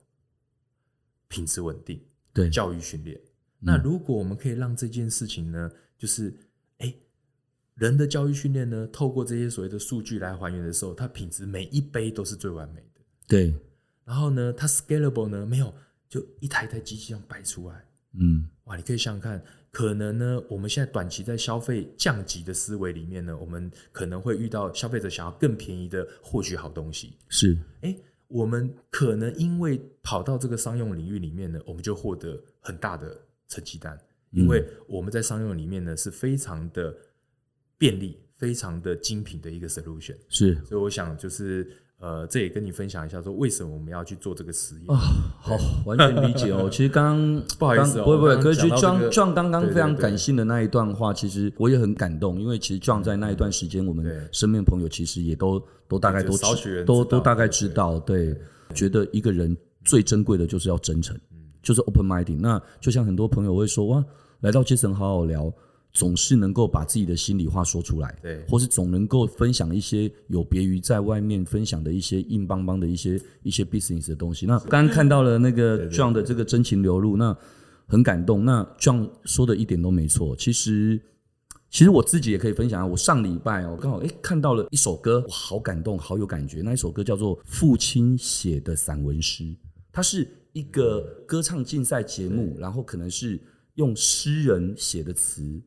[1.29, 2.03] 品质稳定，
[2.33, 3.19] 对，教育训练。
[3.61, 6.31] 那如果我们可以让这件事情呢，就是
[6.79, 7.03] 哎、欸，
[7.75, 13.01] 人的教育训练呢，透过这些所谓的数据来还原的时候，它品质每一杯都是最完美的。
[13.29, 13.55] 对，
[14.05, 15.73] 然后呢，它 scalable 呢，没有。
[16.09, 17.85] 就一台台机器这样摆出来，
[18.19, 19.41] 嗯，哇，你可以想想看，
[19.73, 33.17] 可能呢，我们现在短期在消费降级的思维里面呢，我们可能会遇到消费者想要更便宜的获取好东西，是，哎，我们可能因为跑到这个商用领域里面呢，我们就获得很大的
[33.49, 33.99] 成绩单，
[34.31, 36.95] 因为我们在商用里面呢是非常的
[37.79, 41.71] 便利、非常的精品的一个 solution，是，所以我想就是。
[42.01, 44.97] 呃，这也跟你分享一下，说为什么我们要去做这个实验啊？
[45.39, 46.67] 好，完全理解哦。
[46.71, 58.35] 其实刚刚 不好意思、哦，不会不会，可是去 John John 刚刚非常感性的那一段话，其实我也很感动，因为其实 John 在那一段时间，我们身边朋友其实也都都大概都知都都大概知道，对，
[58.75, 61.15] 觉得一个人最珍贵的就是要真诚，
[61.63, 62.41] 就是 open minded。
[62.41, 64.03] 那就像很多朋友会说哇，
[64.41, 65.53] 来到 Jason 好好聊。
[65.93, 74.47] 总是能够把自己的心里话说出来，对，或是总能够分享一些有别于在外面分享的一些硬邦邦的一些一些 business 的东西。
[74.47, 77.37] 那刚刚看到了那个 John 的这个真情流露，那
[77.87, 78.45] 很感动。
[78.45, 80.37] 那 John 说的一点都没错。
[80.37, 81.01] 其实，
[81.71, 82.89] 其实我自己也可以分享。
[82.89, 86.63] 我上礼拜哦，刚好诶看到了一首歌，我好感动，好有感觉。
[86.63, 89.43] 那一首歌叫做《父亲写的散文诗》，
[89.91, 93.41] 它是一个歌唱竞赛节目，然后可能是
[93.75, 95.61] 用诗人写的词。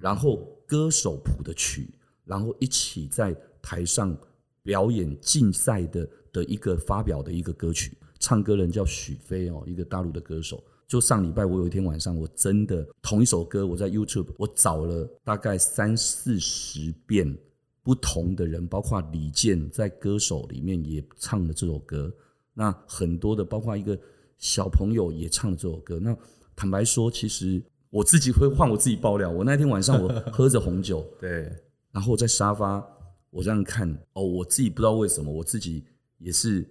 [0.00, 1.92] 然后歌手谱的曲，
[2.24, 4.16] 然后一起在台上
[4.62, 10.62] 表演竞赛的的一个发表的一个歌曲，唱歌人叫许飞哦，一个大陆的歌手。
[10.88, 17.36] 就上礼拜我有一天晚上，我真的同一首歌，我在 YouTube 我找了大概三四十遍
[17.82, 22.12] 不同的人，包括李健在歌手里面也唱了这首歌。
[22.54, 23.98] 那很多的，包括一个
[24.38, 26.00] 小朋友也唱了这首歌。
[26.00, 26.16] 那
[26.56, 27.62] 坦白说，其实。
[27.90, 29.28] 我自己会换我自己爆料。
[29.30, 31.52] 我那天晚上我 喝着红酒，对，
[31.92, 32.84] 然后我在沙发
[33.30, 35.84] 我这样看哦，我自己不知道为什么，我自己
[36.18, 36.66] 也是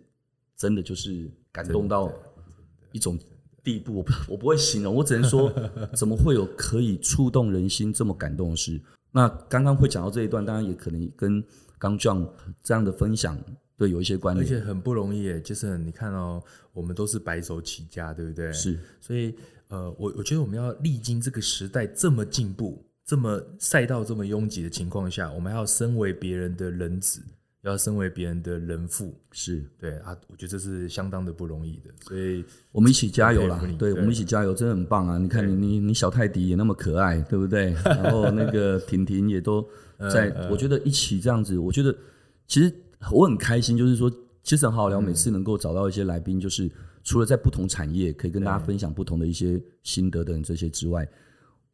[0.55, 2.11] 真的就是感动到
[2.91, 3.19] 一种
[3.63, 5.51] 地步，我不我不会形容，我只能说
[5.93, 8.81] 怎么会有可以触动人心这么感动的事。
[9.11, 11.43] 那刚刚会讲到这一段，当然也可能跟
[11.77, 12.29] 刚 John
[12.61, 13.37] 这样的分享
[13.79, 16.39] 对有一些关联，而且很不容易诶，就是你看哦，
[16.71, 18.53] 我们都是白手起家，对不对？
[18.53, 19.33] 是，所以。
[19.69, 27.21] 呃，我我觉得我们要历经这个时代这么进步、这么赛道这么拥挤的情况下，我们还要身为别人的人子，
[27.61, 33.61] 要身为别人的人父，是对啊，我觉得这是相当的不容易的，所以我们一起加油啦！
[33.77, 35.19] 对，我们一起加油，真的很棒啊！
[35.19, 37.71] 你看你你你小泰迪也那么可爱，对不对？
[37.85, 39.63] 然后那个婷婷也都
[40.11, 41.95] 在，我觉得一起这样子，我觉得
[42.47, 42.73] 其实
[43.11, 44.11] 我很开心，就是说
[44.43, 46.69] 其实很好聊，每次能够找到一些来宾，就是。
[47.01, 51.07] 除了在不同产业可以跟大家分享不同的一些心得等这些之外，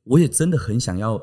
[0.04, 1.20] 我也真的很想要，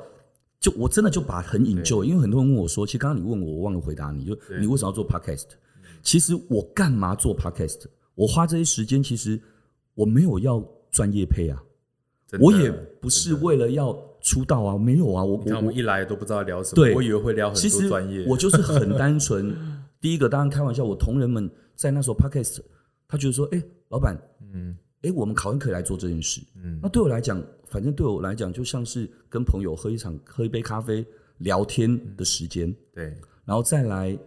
[0.59, 5.45] 就我真的就把很 enjoy，因为很多人问我说，其实刚刚你问我，我忘了回答你，就你为什么要做 podcast？
[6.03, 7.85] 其实我干嘛做 podcast？
[8.17, 9.41] 我花这些时间，其实
[9.95, 11.63] 我没有要专业配啊，
[12.41, 19.57] 我也不是为了要出道啊，没有啊，我我们一来都不知道聊什么，对，我以为会聊很多专业， 我就是很单纯。
[20.03, 22.61] 第一个当然开玩笑，我同仁们在那时候 podcast，
[23.09, 23.63] 他觉得说，哎。
[23.93, 24.19] 老板，
[24.55, 31.07] 嗯，哎、欸，我们考完可以来做这件事，嗯，那对我来讲，反正对我来讲，就像是跟朋友喝一场、喝一杯咖啡、
[31.41, 34.19] 聊天的时间，对，然后再来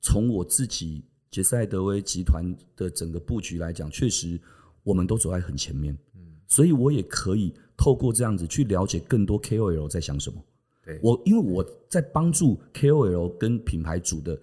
[0.00, 2.44] 从我自己杰斯艾德威集团
[2.76, 4.40] 的整个布局来讲，确实
[4.84, 10.40] 我们都走在很前面，嗯，所以我也可以透过这样子去了解更多 KOL 在想什么，
[10.84, 14.38] 对，我因为我在帮助 KOL 跟品牌主的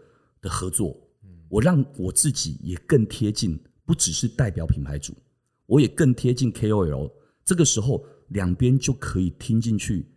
[0.45, 3.59] 的合作，嗯，我让我自己也更贴近。
[3.87, 5.13] 不只是代表品牌主，
[5.67, 7.11] 我也更贴近 KOL。
[7.43, 10.07] 这个时候，两边就可以听进去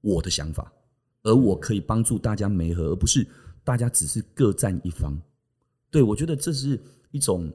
[0.00, 0.72] 我的想法，
[1.24, 3.26] 而我可以帮助大家媒合，而不是
[3.64, 5.20] 大家只是各占一方。
[5.90, 7.52] 对，我觉得这是一种。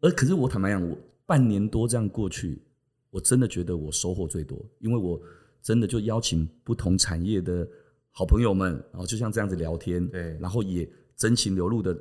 [0.00, 2.60] 而可是我坦白讲，我半年多这样过去，
[3.10, 5.20] 我真的觉得我收获最多，因为我
[5.62, 7.64] 真的就邀请不同产业的
[8.10, 11.94] 好朋友们，然后就像这样子聊天，对，然后也真情流露的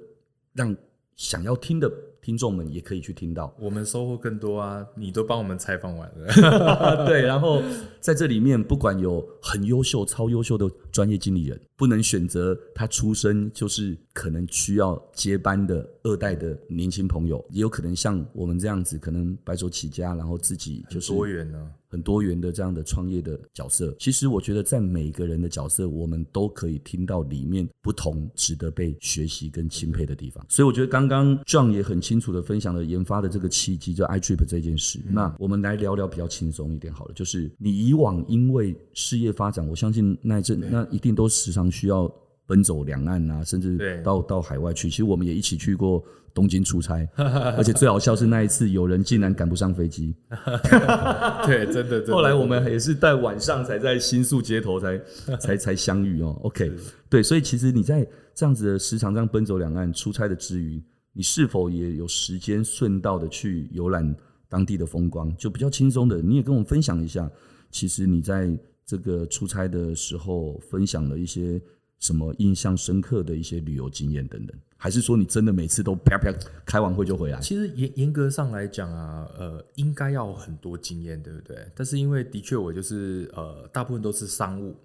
[0.53, 0.73] 让
[1.17, 1.91] 想要听的。
[2.29, 4.85] 听众们也可以去听到，我们收获更多啊！
[4.95, 7.23] 你都帮我们采访完了， 对。
[7.23, 7.59] 然后
[7.99, 21.57] 在这里面，不管有很优秀、超优秀的专业经理人，不能选择他出生就是可能需要接班的二代的年轻朋友，也有可能像我们这样子，可能白手起家，然后自己就是多元呢。
[21.91, 30.45] 很多元的这样的创业的角色，其实我觉得在每个人的角色，我们都可以听到里面不同值得被学习跟钦佩的地方。
[30.49, 34.99] 所以我觉得刚刚 John 也很清楚的分享了研发的这个契机，就 iTrip 这件事。
[35.07, 35.13] 嗯。
[35.13, 42.11] 那我们来聊聊比较轻松一点好了，就是你以往因为事业发展，我相信那一阵那一定都时常需要
[42.45, 44.89] 奔走两岸啊，甚至到到海外去。
[44.89, 46.03] 其实我们也一起去过
[46.33, 50.15] 东京出差， 而且最好笑是那一次有人竟然赶不上飞机。
[51.45, 52.13] 对，真的，真的。
[52.13, 54.99] 后来我们也是在晚上才在新宿街头才
[55.39, 56.39] 才才相遇哦。
[56.43, 56.71] OK，
[57.09, 60.81] 对，所以其实你在这样子的时常这样奔走两岸出差的之余，
[61.13, 64.15] 你是否也有时间顺道的去游览
[64.47, 66.21] 当地的风光，就比较轻松的？
[66.21, 67.29] 你也跟我们分享一下，
[67.71, 71.61] 其实你在这个出差的时候分享了一些。
[71.99, 76.33] 什么印象深刻的一些旅游经验等等，还是说你真的每次都啪啪
[76.65, 77.41] 开完会就回来？
[77.41, 81.57] 其实严严格上来讲啊，呃，应该要很多经验，对不对？
[81.75, 84.77] 但是因为的确我就是呃，大部分都是商务，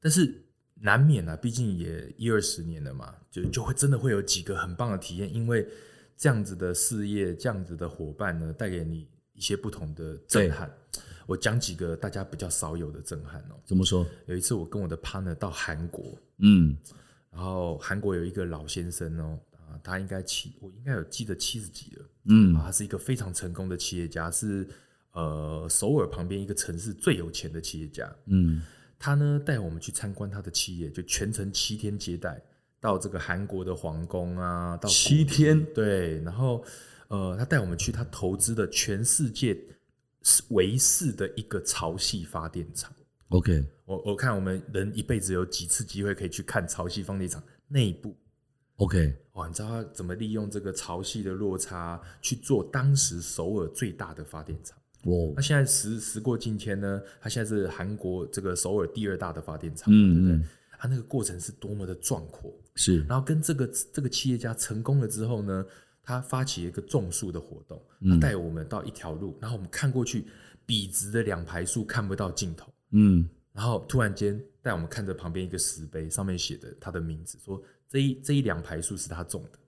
[0.00, 0.42] 但是
[0.80, 5.66] 难免啊，毕竟也一二十年了嘛，就就会真的会有几个很棒的体验，因为
[6.16, 10.70] 这样子的事业，这样子的伙伴呢，带给你一些不同的震撼。
[11.26, 13.60] 我讲几个大家比较少有的震撼哦。
[13.64, 14.06] 怎么说？
[14.26, 16.76] 有一次我跟我的 partner 到韩国，嗯，
[17.30, 24.66] 然后韩国有一个老先生哦，啊，他应该七，我应该有记得七十几了，嗯，啊，他是一个非常成功的企业家，是
[25.12, 28.62] 呃首尔旁边一个城市最有钱的企业家，嗯，
[28.98, 32.40] 他呢带我们去参观他的企业，就全程七天接待，
[32.80, 36.64] 到这个韩国的皇宫啊，到七天，对，然后
[37.08, 39.56] 呃，他带我们去他投资的全世界。
[40.50, 42.92] 唯四的一个潮汐发电厂。
[43.28, 48.14] OK，我我看我们人一辈子有几次机会可以去看潮汐发电厂内部。
[48.76, 54.77] OK，哇，你知道他怎么利用这个潮汐的落差去做当时首尔最大的发电厂？
[55.04, 57.00] 哦，那现在时时过境迁呢？
[57.20, 60.48] 他现在是韩国这个首尔第二大的发电厂，嗯，对不对？
[60.78, 63.02] 他那个过程是多么的壮阔，是。
[63.04, 65.64] 然后跟这个这个企业家成功了之后呢？
[66.00, 67.78] 他发起一个种树的活动，
[68.08, 70.24] 他带我们到一条路，然后我们看过去，
[70.64, 79.58] 笔直的两排树看不到尽头，嗯，然后突然间带我们看着旁边一个石碑，上面写的他的名字，说这一这一两排树是他种的，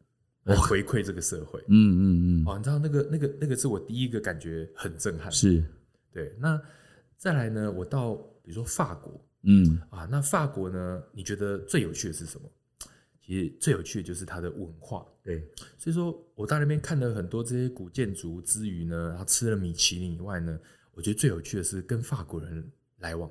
[0.44, 2.02] 来回馈这个社会，嗯嗯
[2.42, 5.62] 嗯，哦，你知道那个那个那个是我第一个感觉很震撼，是，
[6.12, 6.60] 对，那
[7.16, 9.80] 再来呢，我到比如说法国，嗯。
[9.90, 12.48] 啊，那法国呢，你觉得最有趣的是什么？
[13.22, 15.46] 其实最有趣的就是它的文化，对，
[15.78, 20.58] 所以说我在那边看了很多这些古建筑之余呢，然后吃了米其林以外呢，
[20.92, 22.68] 我觉得最有趣的是跟法国人
[22.98, 23.30] 来往。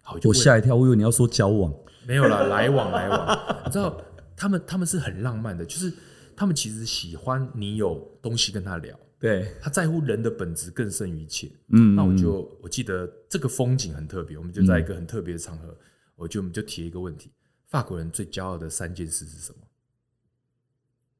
[0.00, 1.74] 好，我吓一跳，我以为你要说交往，
[2.06, 3.62] 没有啦，来往来往。
[3.66, 4.00] 你知道
[4.36, 5.92] 他们他们是很浪漫的，就是
[6.36, 11.50] 他们其实喜欢你有东西跟他聊，对，他在乎人的本质更胜于一切。
[11.68, 15.76] 嗯，那我就我记得这个风景很特别，我们就在一个很特别的场合，
[16.14, 17.32] 我就我们就提一个问题。
[17.68, 19.58] 法国人最骄傲的三件事是什么？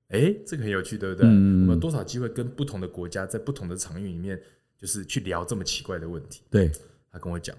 [0.09, 1.27] 哎、欸，这个很有趣，对不对？
[1.29, 4.41] 嗯、我们有多少机会跟不同的国家在不同的场域里面，
[4.79, 6.43] 就是去聊这么奇怪的问题？
[6.49, 6.71] 对，
[7.11, 7.57] 他跟我讲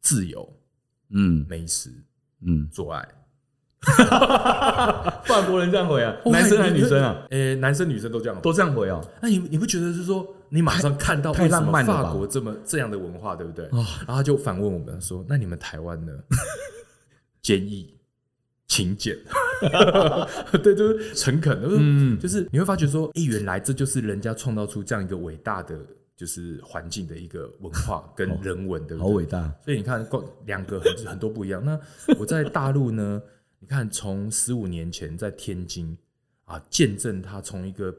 [0.00, 0.48] 自由，
[1.08, 1.90] 嗯，美食，
[2.42, 3.25] 嗯，做爱。
[5.24, 6.14] 法国人这样回啊？
[6.26, 7.26] 男生还是女生啊？
[7.30, 9.00] 诶、欸，男生女生都这样，都这样回啊？
[9.20, 11.92] 那你你不觉得是说，你马上看到太浪漫了？
[11.92, 13.68] 法国这么这样的文化，对不对？
[13.72, 16.12] 然后他就反问我们说：“那你们台湾呢？”
[17.42, 17.96] 坚毅、
[18.66, 19.16] 勤俭，
[20.62, 21.56] 对，就是诚恳。
[21.64, 25.78] 嗯，就是你会发觉说，哎，原来这就是人家创造出这样一个伟大的，
[26.16, 29.08] 就是环境的一个文化跟人文，对不对？
[29.08, 29.48] 好伟大。
[29.64, 31.64] 所以你看，光两个很很多不一样。
[31.64, 31.78] 那
[32.18, 33.22] 我在大陆呢？
[33.60, 35.96] 你看，从十五年前在天津
[36.44, 37.94] 啊，见证他从一个。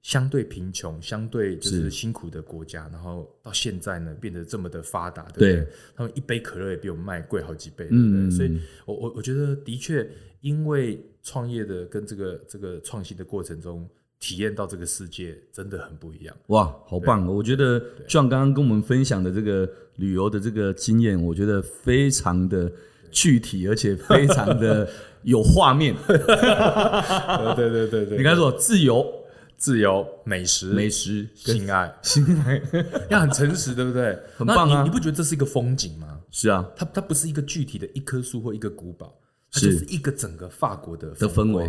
[0.00, 5.54] 相对贫穷、相对就是辛苦的国家，然后到现在呢，变得这么的发达，对不对？
[5.56, 5.66] 对，
[5.96, 8.20] 他们一杯可乐也比我们卖贵好几倍，对不对？
[8.20, 10.08] 嗯，所以我我我觉得的确，
[10.40, 13.86] 因为创业的跟这个这个创新的过程中，
[14.20, 16.34] 体验到这个世界真的很不一样。
[16.46, 17.26] 哇，好棒！
[17.26, 22.72] 我觉得像刚刚跟我们分享的这个旅游的这个经验，我觉得非常的
[23.10, 24.88] 具体，而且非常的
[25.22, 25.94] 有画面。
[26.06, 29.14] 对对对对，你刚才说自由。
[29.60, 32.62] 自由、美食、美食、性爱、性爱，
[33.10, 34.16] 要很诚实，对不对？
[34.36, 34.84] 很棒啊！
[34.84, 36.20] 你不觉得这是一个风景吗？
[36.30, 39.12] 是啊，它它不是一个具体的一棵树或一个古堡，
[39.50, 41.68] 它就是一个整个法国的的氛围。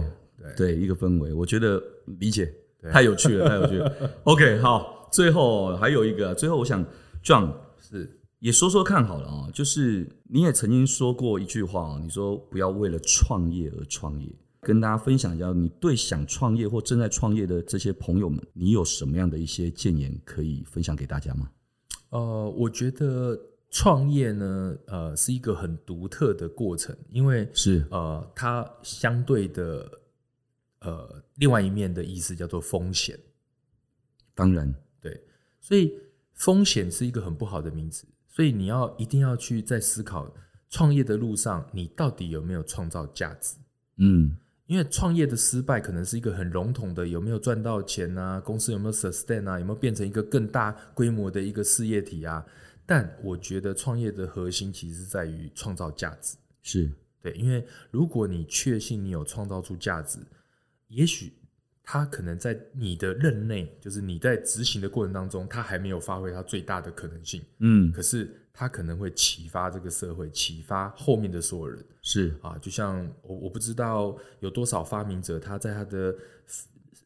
[0.55, 1.81] 对，一个氛围，我觉得
[2.19, 2.53] 理解
[2.93, 3.91] 太有趣了，太有趣了。
[4.25, 6.85] OK，好，最后还有一个，最后我想
[7.23, 8.07] John 是
[8.39, 14.29] 也说说看好了啊，就是你也曾经说过一句话，你说不要为了创业而创业。
[14.61, 21.49] 跟大家分享一下，你对想创业或正在创业的这些朋友们，你有什么样的一些建言可以分享给大家吗？
[22.09, 29.89] 呃，我觉得创业呢，呃，是一个很独特的过程，因为是呃，它相对的
[30.81, 33.17] 呃，另外一面的意思叫做风险。
[34.35, 35.23] 当然，对，
[35.61, 35.93] 所以
[36.33, 38.05] 风险是一个很不好的名词，
[38.39, 40.33] 所以你要一定要去在思考。
[40.69, 43.57] 创业的路上，你到底有没有创造价值？
[43.97, 48.39] 嗯，因为创业的失败可能是一个很笼统的，有没有赚到钱啊？
[48.39, 49.59] 公司有没有 sustain 啊？
[49.59, 52.45] 有没有变成一个更大规模的一个事业体啊？
[52.85, 56.37] 但我觉得创业的核心其实在于创造价值。
[56.61, 56.89] 是
[57.21, 60.17] 对，因为如果你确信你有创造出价值，
[60.87, 61.33] 也许
[61.91, 67.41] 他可能在你的任内，就是你在执行的过程当中，他还没有发挥他最大的可能性。
[67.57, 68.29] 嗯，可是。
[68.51, 71.81] 他可能会启发这个社会，启发后面的所有人。
[72.01, 76.13] 是啊，就像我我不知道有多少发明者，他在他的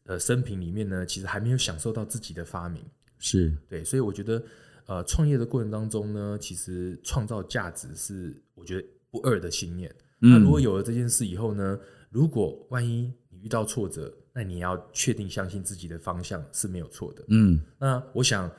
[0.06, 2.82] 呃生平里面呢，其实还没有享受到自己的发明。
[3.20, 4.42] 是对，所以我觉得
[4.86, 9.94] 呃，创业的过程当中呢，其实创造价值是我觉得不二的信念。
[10.22, 10.32] 嗯。
[10.32, 11.78] 那如果有了这件事以后呢，
[12.10, 17.22] 如果万一你遇到挫折，那你要确定相信自己的方向是没有错的。
[17.28, 18.50] 嗯，那我想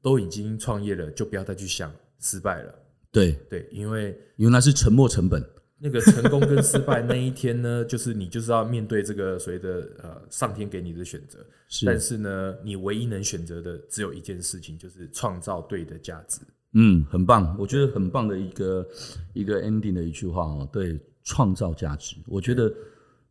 [0.00, 1.92] 都已经创业了，就不要再去想。
[2.20, 2.74] 失败了，
[3.12, 5.44] 对对，因为因为那是沉没成本。
[5.78, 11.44] 那个成功跟失败那一天呢，就是你就是要面对这个所谓的呃上天给你的选择。
[11.68, 16.40] 是，但是呢，你唯一能选择的只有一件事情，就是创造对的价值。
[16.72, 18.88] 嗯，很棒，我觉得很棒的一个
[19.34, 20.66] 一个 ending 的一句话哦。
[20.72, 22.72] 对，创造价值，我觉得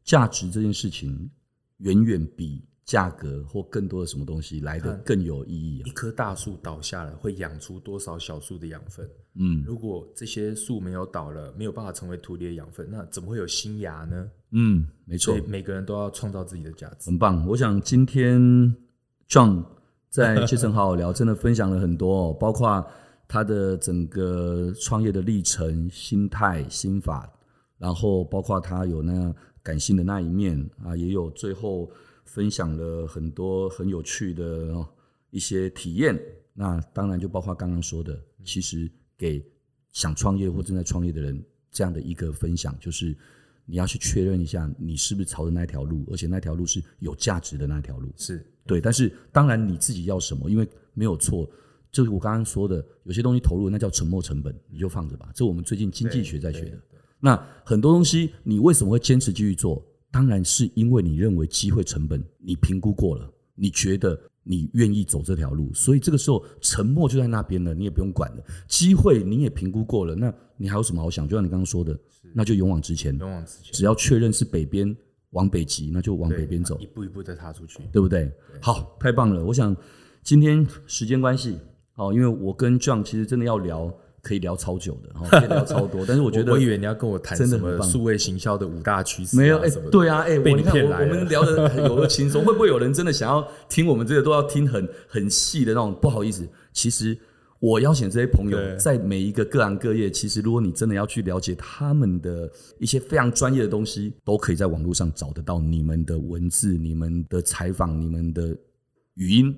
[0.03, 1.29] 价值这件事情
[1.77, 2.65] 远远比。
[2.85, 5.87] 价格或更多的什么东西来得更有意义啊。
[5.87, 9.09] 一棵大树倒下了，会养出多少小树的养分？
[9.35, 14.29] 嗯，如果这些树没有倒了，没有办法成为土地的养分，那怎么会有新芽呢？
[14.51, 15.33] 嗯，没错。
[15.33, 17.09] 所以每个人都要创造自己的价值。
[17.09, 18.37] 很棒，我想今天
[19.29, 19.63] John
[20.09, 22.85] 在杰森好好聊，真的分享了很多哦， 包括
[23.29, 27.31] 他的整个创业的历程、心态、心法，
[27.77, 29.33] 然后包括他有那
[29.63, 31.89] 感性的那一面啊，也有最后。
[32.25, 34.73] 分享了很多很有趣的
[35.29, 36.17] 一些体验，
[36.53, 39.45] 那当然就包括刚刚说的，其实给
[39.91, 43.15] 想创业或正在创业的人这样的一个分享，就是
[43.65, 48.09] 你要去确认一下你是不是朝着那条路，而且那条路是有价值的那条路。
[48.15, 51.47] 是对，但是当然你自己要什么，因为没有错，
[51.91, 55.29] 就是我刚刚说的，有些东西投入那叫沉没成本，你就放着吧。
[55.35, 56.81] 这我们最近经济学在学的。
[57.25, 59.81] 那很多东西你为什么会坚持继续做？
[60.11, 68.43] 当然是因为你认为机会成本你评估过了，你觉得你愿意走这条路，所以这个时候沉默就在那边了，你也不用管了。
[68.67, 71.25] 机会你也评估过了，那你还有什么好想？
[71.25, 71.97] 就像你刚刚说的，
[72.33, 73.71] 那就勇往直前，勇往直前。
[73.71, 74.93] 只要确认是北边
[75.29, 78.25] 往北极，那就往北边走，一步一步的踏出去，对不对？
[78.51, 79.45] 对，好，太棒了！
[79.45, 79.73] 我想
[80.21, 81.57] 今天时间关系，
[81.95, 83.91] 哦，因为我跟 John 其实真的要聊。
[84.23, 86.03] 可以聊超久的，可以聊超多。
[86.07, 89.57] 但是我觉得，我以为你要跟我谈什么数位行销的五大趋势，没有？
[89.57, 95.93] 哎，对啊，哎，被你骗来我，我们聊得很有个轻松， 会不会有人真的想要听我们这个都要听很很细的那种？
[96.01, 97.17] 不好意思，其实
[97.59, 102.49] 我邀请这些朋友，在每一个各行各业，其实如果你真的要去了解他们的
[102.79, 108.55] 一些非常专业的东西，都可以在网络上找得到你们的文字、你们的采访、你们的
[109.15, 109.53] 语音。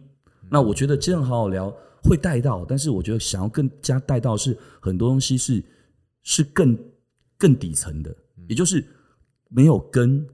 [0.50, 1.72] 那我觉得这样好好聊。
[2.10, 5.64] 会带到，但是我觉得想要更加带到是很多东西是
[6.24, 6.78] 是更
[7.38, 8.16] 更底层的，
[8.48, 8.84] 也就是
[9.50, 10.26] 没有根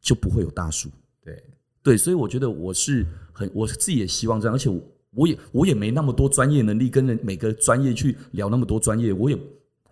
[0.00, 0.88] 就不会有大树。
[1.24, 1.42] 对
[1.82, 4.80] 对，所以我觉得我是很我自己也希望这样，而且我，
[5.12, 9.38] 我也我也没那么多专业能力跟人每个专业去聊那么多专业，我也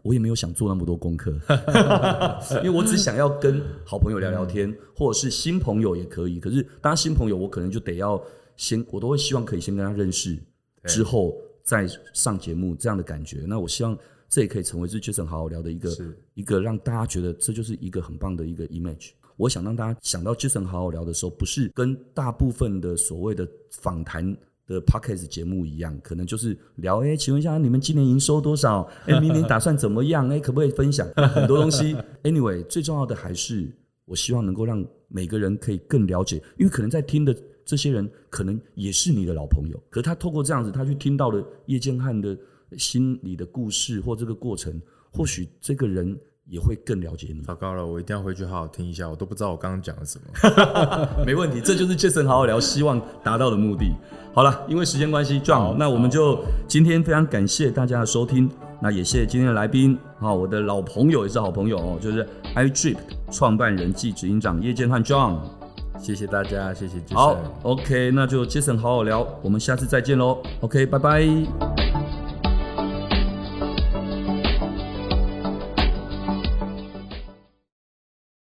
[0.02, 1.32] 我也没有想做那么多功课，
[2.62, 6.38] 因为我只想要跟好朋友聊聊天，或者是新朋友也可以。
[6.38, 8.22] 可是当然新朋友，我可能就得要
[8.56, 10.38] 先，我都会希望可以先跟他认识。
[10.86, 13.96] 之后再上节目这样的感觉，那我希望
[14.28, 15.96] 这也可以成为是杰森好好聊的一个
[16.34, 19.10] 一个让大家觉得这就是一个很棒的一个 image。
[19.36, 28.88] 我想让大家想到 Jason 好好聊的时候，不是跟大部分的所谓的访谈的 podcast 节目一样，可能就是聊哎，请问一下你们今年营收多少？
[29.06, 30.28] 哎， 明年打算怎么样？
[30.28, 31.96] 哎，可不可以分享很多东西？
[32.22, 33.68] Anyway，最重要的还是
[34.04, 37.34] 我希望能够让每个人可以更了解，因为可能在听的。
[37.64, 42.36] 这些人可能也是你的老朋友，可是他透过这样子，他去听到了叶建汉的
[42.76, 44.80] 心里的故事或这个过程，
[45.12, 47.40] 或许这个人也会更了解你。
[47.40, 51.24] 糟糕了，我一定要回去好好听一下，我都不知道我刚刚讲了什么。
[51.24, 53.92] 没问题，这就是杰森好好聊，希望达到的目的。
[54.34, 58.50] 好了，因为时间关系，John，那我们就今天非常感谢大家的收听，
[58.82, 62.96] 那也谢谢今天的来宾啊，我的老朋友也是好朋友哦，就是 iDrip
[63.30, 65.38] 创办人暨执行长叶建汉 John。
[65.98, 66.94] 谢谢大家，谢谢。
[67.12, 70.42] 好，OK，那就杰森好好聊，我们下次再见喽。
[70.60, 71.93] OK，拜拜。